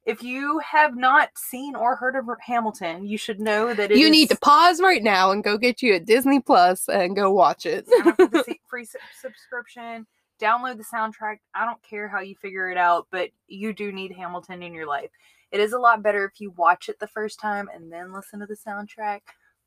[0.06, 4.10] If you have not seen or heard of Hamilton, you should know that it you
[4.10, 7.66] need to pause right now and go get you a Disney Plus and go watch
[7.66, 7.86] it.
[7.88, 10.06] sign up for the se- free sub- subscription.
[10.40, 11.36] Download the soundtrack.
[11.54, 14.86] I don't care how you figure it out, but you do need Hamilton in your
[14.86, 15.10] life.
[15.52, 18.40] It is a lot better if you watch it the first time and then listen
[18.40, 19.20] to the soundtrack,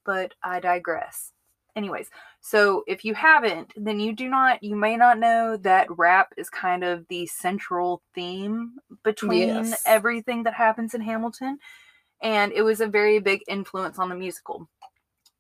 [0.04, 1.32] but I digress.
[1.76, 2.10] Anyways,
[2.40, 6.50] so if you haven't, then you do not, you may not know that rap is
[6.50, 9.82] kind of the central theme between Yes.
[9.86, 11.58] everything that happens in Hamilton.
[12.22, 14.70] And it was a very big influence on the musical.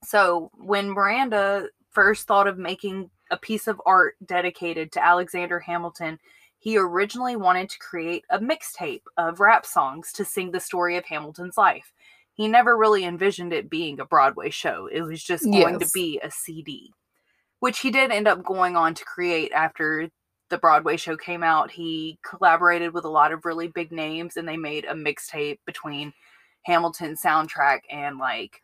[0.03, 6.19] So when Miranda first thought of making a piece of art dedicated to Alexander Hamilton,
[6.57, 11.05] he originally wanted to create a mixtape of rap songs to sing the story of
[11.05, 11.93] Hamilton's life.
[12.35, 14.87] He never really envisioned it being a Broadway show.
[14.91, 16.91] It was just going to be a CD.
[17.59, 20.09] which he did end up going on to create after
[20.49, 21.71] the Broadway show came out.
[21.71, 26.11] He collaborated with a lot of really big names and they made a mixtape between
[26.65, 28.59] Hamilton soundtrack and like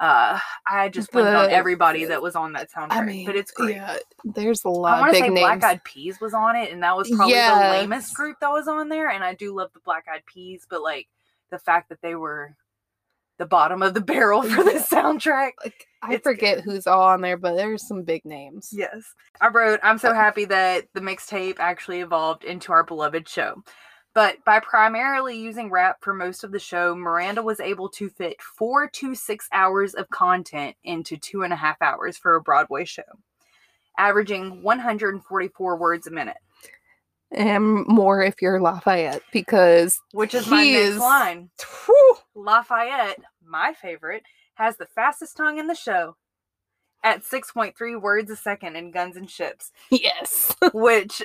[0.00, 2.88] uh I just blanked on everybody that was on that soundtrack.
[2.92, 3.76] I mean, but it's great.
[3.76, 5.40] yeah, there's a lot I want of to say names.
[5.40, 7.54] Black Eyed Peas was on it, and that was probably Yes.
[7.54, 9.08] the lamest group that was on there.
[9.08, 11.06] And I do love the Black Eyed Peas, but like
[11.50, 12.54] the fact that they were
[13.38, 15.52] the bottom of the barrel for the soundtrack.
[15.62, 16.64] like, I it's forget good.
[16.64, 18.70] who's all on there, but there's some big names.
[18.72, 19.14] Yes.
[19.40, 23.62] I wrote, I'm so happy that the mixtape actually evolved into our beloved show.
[24.14, 28.40] But by primarily using rap for most of the show, Miranda was able to fit
[28.40, 32.86] four to six hours of content into two and a half hours for a Broadway
[32.86, 33.02] show,
[33.98, 36.38] averaging 144 words a minute,
[37.32, 41.50] And more if you're Lafayette, because which is my next is- line.
[41.86, 44.22] whew, Lafayette, my favorite,
[44.54, 46.16] has the fastest tongue in the show
[47.02, 49.70] at 6.3 words a second in Guns and Ships.
[49.90, 50.54] yes.
[50.72, 51.22] which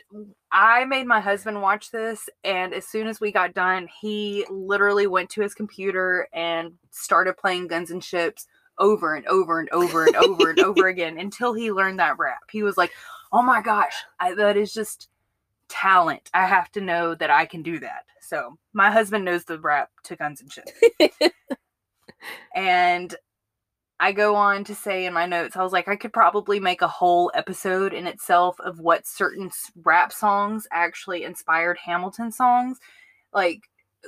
[0.52, 5.08] I made my husband watch this, and as soon as we got done, he literally
[5.08, 8.47] went to his computer and started playing Guns and Ships
[8.78, 12.41] over and over and over and over and over again until he learned that rap.
[12.52, 12.91] He was like,
[13.32, 15.08] "Oh my gosh, I, that is just
[15.72, 16.30] talent.
[16.34, 19.89] I have to know that I can do that." So my husband knows the rap
[20.03, 20.72] to Guns and Ships,
[22.55, 23.15] and
[24.01, 26.82] I go on to say in my notes, I was like, I could probably make
[26.82, 29.51] a whole episode in itself of what certain
[29.84, 32.80] rap songs actually inspired Hamilton songs.
[33.32, 33.61] Like,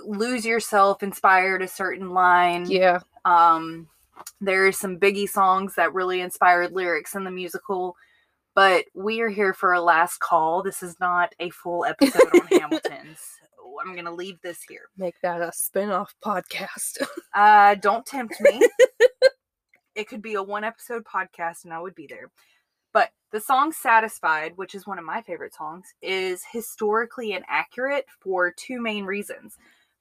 [0.03, 2.65] Lose Yourself inspired a certain line.
[2.65, 3.01] yeah.
[3.23, 3.87] Um,
[4.41, 7.95] there's some Biggie songs that really inspired lyrics in the musical.
[8.55, 10.61] But we are here for a last call.
[10.61, 13.15] This is not a full episode on Hamilton.
[13.15, 14.89] So I'm going to leave this here.
[14.97, 17.01] Make that a spin-off podcast.
[17.33, 18.61] Uh, don't tempt me.
[19.95, 22.29] it could be a one episode podcast and I would be there.
[22.93, 28.51] But the song Satisfied, which is one of my favorite songs, is historically inaccurate for
[28.51, 29.57] two main reasons.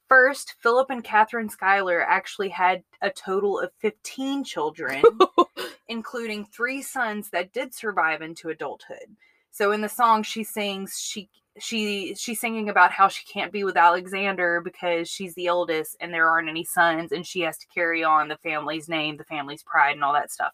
[0.08, 5.02] First, Philip and Catherine Schuyler actually had a total of 15 children,
[5.92, 9.14] including three sons that did survive into adulthood.
[9.50, 11.28] So in the song she sings she
[11.58, 16.12] she she's singing about how she can't be with Alexander because she's the eldest and
[16.12, 19.62] there aren't any sons and she has to carry on the family's name, the family's
[19.62, 20.52] pride and all that stuff.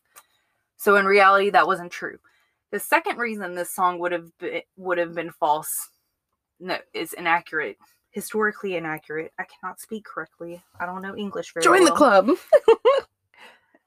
[0.77, 2.19] So in reality that wasn't true.
[2.73, 5.89] The second reason this song would have been, would have been false
[6.59, 7.77] no is inaccurate,
[8.11, 9.33] historically inaccurate.
[9.39, 10.61] I cannot speak correctly.
[10.81, 11.79] I don't know English very well.
[11.79, 12.31] Join the club.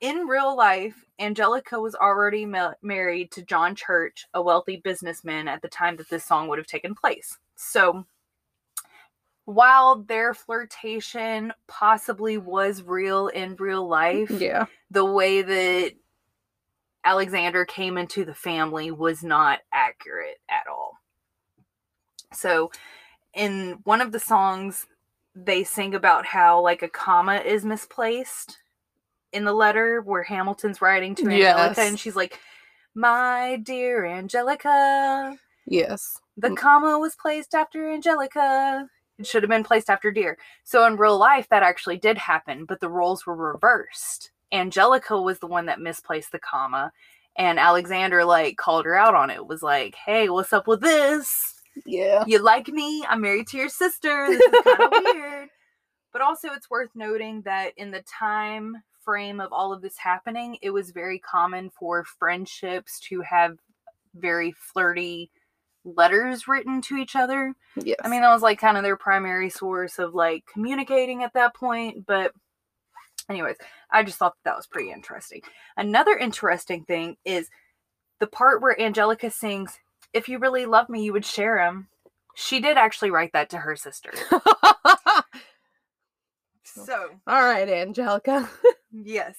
[0.02, 5.62] in real life, Angelica was already ma- married to John Church, a wealthy businessman at
[5.62, 7.38] the time that this song would have taken place.
[7.56, 8.06] So,
[9.46, 14.66] while their flirtation possibly was real in real life, Yeah.
[14.90, 15.94] the way that
[17.04, 20.98] Alexander came into the family was not accurate at all.
[22.34, 22.72] So,
[23.34, 24.88] in one of the songs,
[25.36, 28.58] they sing about how like a comma is misplaced
[29.34, 31.78] in the letter where Hamilton's writing to Angelica, Yes.
[31.78, 32.40] and she's like,
[32.94, 36.20] "My dear Angelica, Yes.
[36.38, 36.58] the Mm.
[36.58, 38.90] comma was placed after Angelica.
[39.18, 40.38] It should have been placed after dear.
[40.64, 44.32] So in real life, that actually did happen, but the roles were reversed.
[44.52, 46.92] Angelica was the one that misplaced the comma,
[47.38, 49.46] and Alexander like called her out on it.
[49.48, 51.62] Was like, "Hey, what's up with this?
[51.86, 52.26] Yeah.
[52.28, 53.06] You like me?
[53.08, 54.28] I'm married to your sister.
[54.28, 55.50] This is kind of weird."
[56.12, 60.58] But also, it's worth noting that in the time frame of all of this happening,
[60.62, 63.58] it was very common for friendships to have
[64.16, 65.32] very flirty
[65.84, 67.54] letters written to each other.
[67.76, 67.98] Yes.
[68.04, 71.56] I mean, that was like kind of their primary source of like communicating at that
[71.56, 72.06] point.
[72.06, 72.34] But,
[73.30, 73.56] anyways,
[73.92, 75.42] I just thought that, was pretty interesting.
[75.78, 77.50] Another interesting thing is
[78.20, 79.80] the part where Angelica sings,
[80.14, 81.88] If you really love me, you would share him.
[82.36, 84.12] She did actually write that to her sister.
[86.74, 88.50] So, All right, Angelica.
[88.92, 89.38] yes.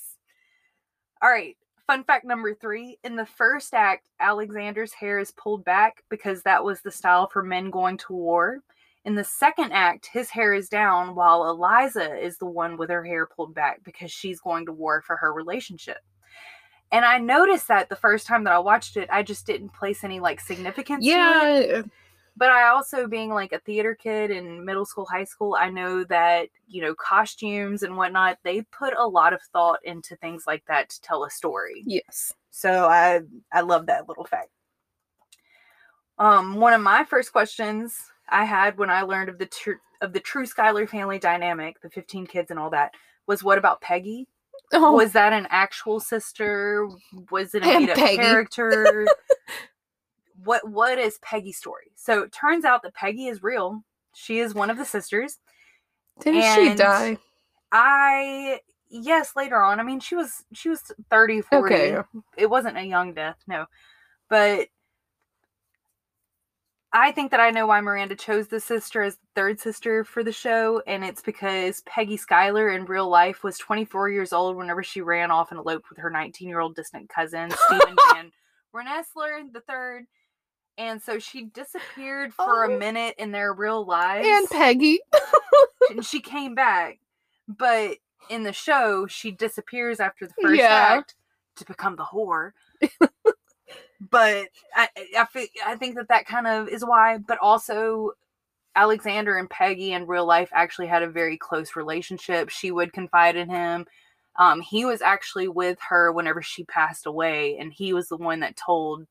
[1.22, 1.56] All right.
[1.86, 6.64] Fun fact number three in the first act, Alexander's hair is pulled back because that
[6.64, 8.60] was the style for men going to war.
[9.04, 13.04] In the second act, his hair is down while Eliza is the one with her
[13.04, 15.98] hair pulled back because she's going to war for her relationship.
[16.92, 20.04] And I noticed that the first time that I watched it, I just didn't place
[20.04, 21.82] any like significance to it yeah.
[22.36, 26.02] But I also being like a theater kid in middle school, high school, I know
[26.04, 30.64] that, you know, costumes and whatnot, they put a lot of thought into things like
[30.66, 31.82] that to tell a story.
[31.86, 32.32] Yes.
[32.50, 33.20] So I
[33.52, 34.50] I love that little fact.
[36.18, 37.96] Um one of my first questions
[38.28, 41.90] I had when I learned of the tr- of the true Schuyler family dynamic, the
[41.90, 42.92] 15 kids and all that,
[43.26, 44.26] was what about Peggy?
[44.72, 46.88] Oh, Was that an actual sister?
[47.30, 49.06] Was it a made up character?
[50.44, 51.92] what what is Peggy's story?
[51.94, 53.82] So it turns out that Peggy is real.
[54.14, 55.38] She is one of the sisters.
[56.20, 57.18] didn't she die?
[57.70, 59.80] I yes, later on.
[59.80, 61.74] I mean, she was she was 30, 40.
[61.74, 62.02] Okay.
[62.36, 63.66] It wasn't a young death, no.
[64.28, 64.68] But
[66.94, 70.22] I think that I know why Miranda chose the sister as the third sister for
[70.22, 74.82] the show, and it's because Peggy Schuyler in real life was 24 years old whenever
[74.82, 78.30] she ran off and eloped with her 19 year old distant cousin, Stephen Van
[78.72, 80.04] Rensselaer the third.
[80.82, 82.74] And so she disappeared for Oh.
[82.74, 85.00] a minute in their real lives And Peggy.
[85.90, 86.98] and she came back,
[87.46, 90.96] but in the show she disappears after the first Yeah.
[90.98, 91.14] act
[91.56, 92.50] to become the whore.
[94.10, 97.18] but I I, feel, I think that that kind of is why.
[97.18, 98.12] But also,
[98.74, 102.48] Alexander and Peggy in real life actually had a very close relationship.
[102.48, 103.86] She would confide in him.
[104.36, 108.40] Um, he was actually with her whenever she passed away, and he was the one
[108.40, 109.06] that told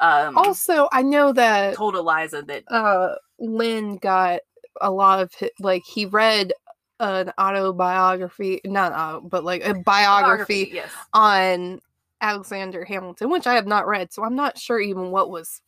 [0.00, 4.40] um Also, I know that told Eliza that uh Lin got
[4.80, 6.52] a lot of hi- like he read
[7.00, 10.90] an autobiography, not uh, but like a biography yes.
[11.12, 11.80] on
[12.20, 15.60] Alexander Hamilton, which I have not read, so I'm not sure even what was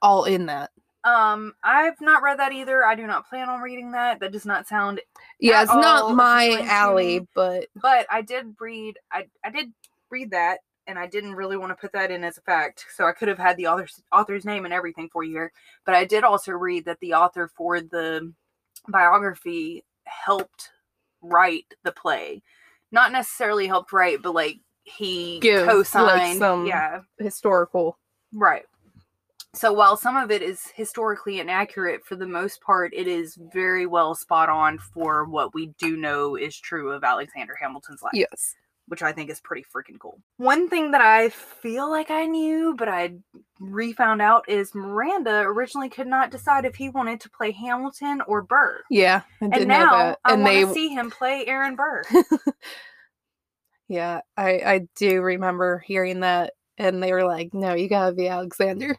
[0.00, 0.70] all in that.
[1.04, 2.84] Um, I've not read that either.
[2.84, 4.20] I do not plan on reading that.
[4.20, 5.00] That does not sound.
[5.40, 8.98] Yeah, it's not my alley, but But I did read.
[9.10, 9.72] I I did
[10.10, 10.60] read that,
[10.92, 12.84] and I didn't really want to put that in as a fact.
[12.94, 15.52] So I could have had the author's author's name and everything for you here.
[15.86, 18.30] But I did also read that the author for the
[18.88, 20.68] biography helped
[21.22, 22.42] write the play.
[22.90, 26.38] Not necessarily helped write, but like he co-signed.
[26.38, 27.98] some- yeah, historical.
[28.34, 28.66] Right.
[29.54, 33.86] So while some of it is historically inaccurate, for the most part, it is very
[33.86, 38.56] well spot on for what we do know is true of Alexander Hamilton's life, Yes.
[38.92, 40.20] Which I think is pretty freaking cool.
[40.36, 43.14] One thing that I feel like I knew, but I
[43.58, 48.42] refound out is Miranda originally could not decide if he wanted to play Hamilton or
[48.42, 48.82] Burr.
[48.90, 50.14] Yeah, And now.
[50.26, 52.02] I want they to see him play Aaron Burr.
[53.88, 58.12] Yeah, I I do remember hearing that and they were like, "No, you got to
[58.12, 58.96] be Alexander."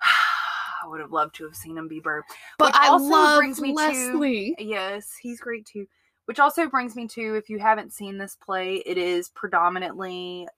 [0.02, 2.22] I would have loved to have seen him be Burr.
[2.58, 4.54] But Which I also love brings me to- Leslie.
[4.58, 5.86] Yes, he's great too.
[6.26, 10.48] Which also brings me to if you haven't seen this play, it is predominantly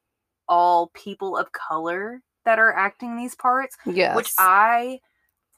[0.48, 4.14] all people of color that are acting these parts, Yes.
[4.14, 5.00] which I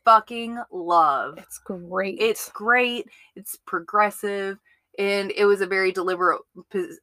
[0.07, 1.37] fucking love.
[1.39, 2.17] it's great.
[2.19, 3.07] It's great,
[3.37, 4.59] it's progressive,
[4.99, 6.41] and it was a very deliberate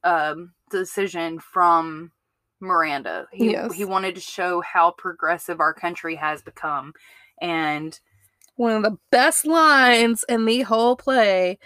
[0.02, 2.10] um, decision from
[2.60, 3.28] Miranda.
[3.32, 3.72] He, Yes.
[3.74, 6.92] he wanted to show how progressive our country has become.
[7.40, 7.98] And
[8.56, 11.58] one of the best lines in the whole play.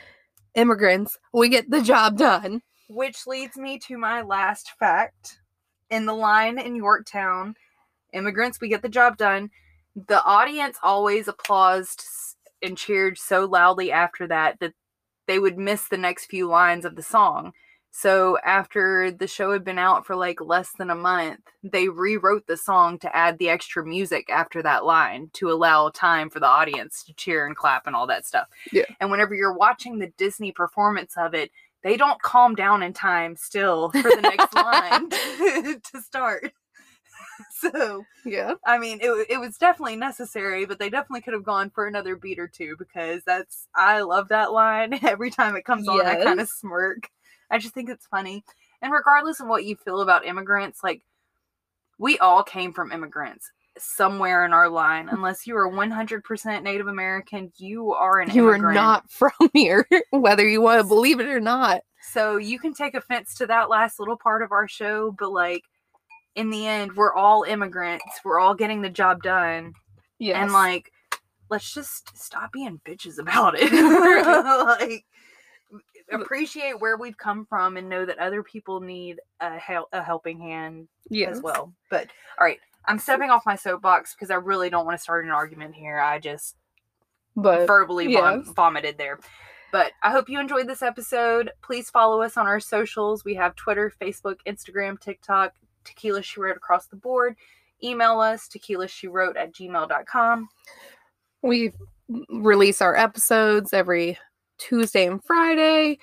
[0.54, 2.62] Immigrants, we get the job done.
[2.88, 5.38] Which leads me to my last fact.
[5.90, 7.54] In the line in Yorktown,
[8.12, 9.50] immigrants, we get the job done.
[9.94, 11.88] The audience always applauded
[12.62, 14.74] and cheered so loudly after that that
[15.26, 17.52] they would miss the next few lines of the song.
[17.92, 22.46] So after the show had been out for like less than a month, they rewrote
[22.46, 26.46] the song to add the extra music after that line to allow time for the
[26.46, 28.46] audience to cheer and clap and all that stuff.
[28.72, 28.84] Yeah.
[29.00, 31.50] And whenever you're watching the Disney performance of it,
[31.82, 35.10] they don't calm down in time still for the next line
[35.92, 36.52] to start.
[37.52, 38.54] So, Yeah.
[38.66, 42.14] I mean, it, it was definitely necessary, but they definitely could have gone for another
[42.14, 44.98] beat or two because that's, I love that line.
[45.02, 47.08] Every time it comes on, I kind of smirk.
[47.50, 48.44] I just think it's funny.
[48.82, 51.02] And regardless of what you feel about immigrants, like,
[51.98, 55.06] we all came from immigrants somewhere in our line.
[55.06, 55.16] Mm-hmm.
[55.16, 60.48] Unless you are 100% Native American, you are an You are not from here, whether
[60.48, 61.82] you want to believe it or not.
[62.02, 65.62] So you can take offense to that last little part of our show, but like
[66.34, 68.04] in the end, we're all immigrants.
[68.24, 69.74] We're all getting the job done.
[70.18, 70.36] Yes.
[70.36, 70.90] And like,
[71.50, 73.70] let's just stop being bitches about it.
[74.80, 75.04] like
[76.12, 80.40] appreciate where we've come from and know that other people need a hel- a helping
[80.40, 81.36] hand yes.
[81.36, 81.72] as well.
[81.90, 82.08] But
[82.38, 85.30] all right, I'm stepping off my soapbox because I really don't want to start an
[85.30, 85.98] argument here.
[85.98, 86.56] I just
[87.36, 89.18] But verbally vom- vomited there.
[89.72, 91.52] But I hope you enjoyed this episode.
[91.62, 93.24] Please follow us on our socials.
[93.24, 95.54] We have Twitter, Facebook, Instagram, TikTok,
[95.84, 97.36] Tequila She Wrote across the board.
[97.82, 100.48] Email us, tequila she wrote at gmail.com.
[101.42, 101.72] we
[102.28, 104.18] release our episodes every
[104.60, 105.98] Tuesday and Friday.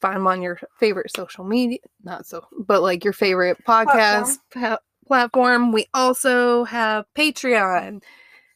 [0.00, 4.78] Find them on your favorite social media, not so, but like your favorite podcast pa-
[5.06, 5.72] platform.
[5.72, 8.02] We also have Patreon.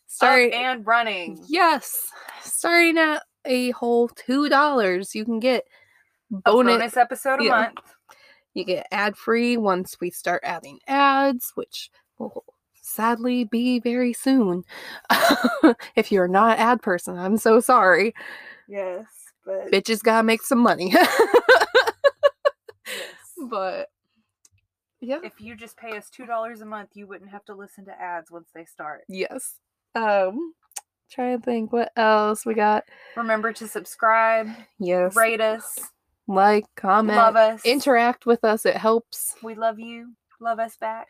[0.07, 1.45] Sorry, Start and running.
[1.49, 2.09] yes,
[2.43, 5.65] starting at a whole two dollars, you can get
[6.31, 6.77] bonus.
[6.77, 7.51] bonus episode a yeah.
[7.51, 7.95] month.
[8.55, 12.45] You get ad free once we start adding ads, which will
[12.83, 14.65] sadly be very soon.
[15.97, 18.15] if you're not an ad person, I'm so sorry.
[18.71, 19.07] Yes,
[19.45, 20.91] but Bitches gotta make some money.
[20.95, 21.09] yes.
[23.51, 23.89] but
[25.01, 25.18] yeah.
[25.25, 28.01] if you just pay us two dollars a month, you wouldn't have to listen to
[28.01, 29.03] ads once they start.
[29.09, 29.57] Yes.
[29.97, 30.55] Um
[31.11, 32.85] try and think what else we got.
[33.16, 34.49] Remember to subscribe,
[34.79, 35.16] Yes.
[35.16, 35.77] rate us,
[36.29, 38.64] Like, comment, love us, interact with us.
[38.64, 39.35] It helps.
[39.43, 40.12] We love you.
[40.41, 41.09] Love us back.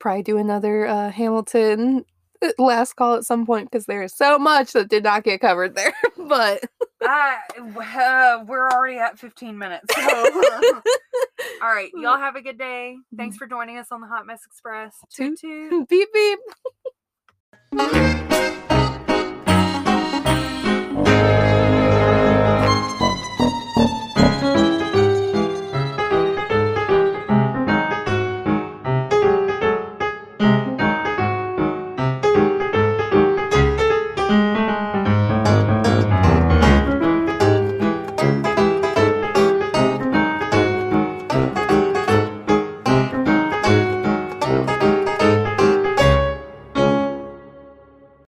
[0.00, 2.04] Probably do another uh Hamilton
[2.42, 5.40] uh, last call at some point because there is so much that did not get
[5.40, 5.94] covered there.
[6.28, 6.64] but
[7.02, 9.94] I, uh, we're already at 15 minutes.
[9.94, 10.02] So.
[11.62, 11.90] All right.
[11.94, 12.96] Y'all have a good day.
[13.16, 14.96] Thanks for joining us on the Hot Mess Express.
[15.10, 15.70] Toot Toot.
[15.70, 15.88] toot.
[15.88, 16.08] beep
[17.72, 18.60] beep.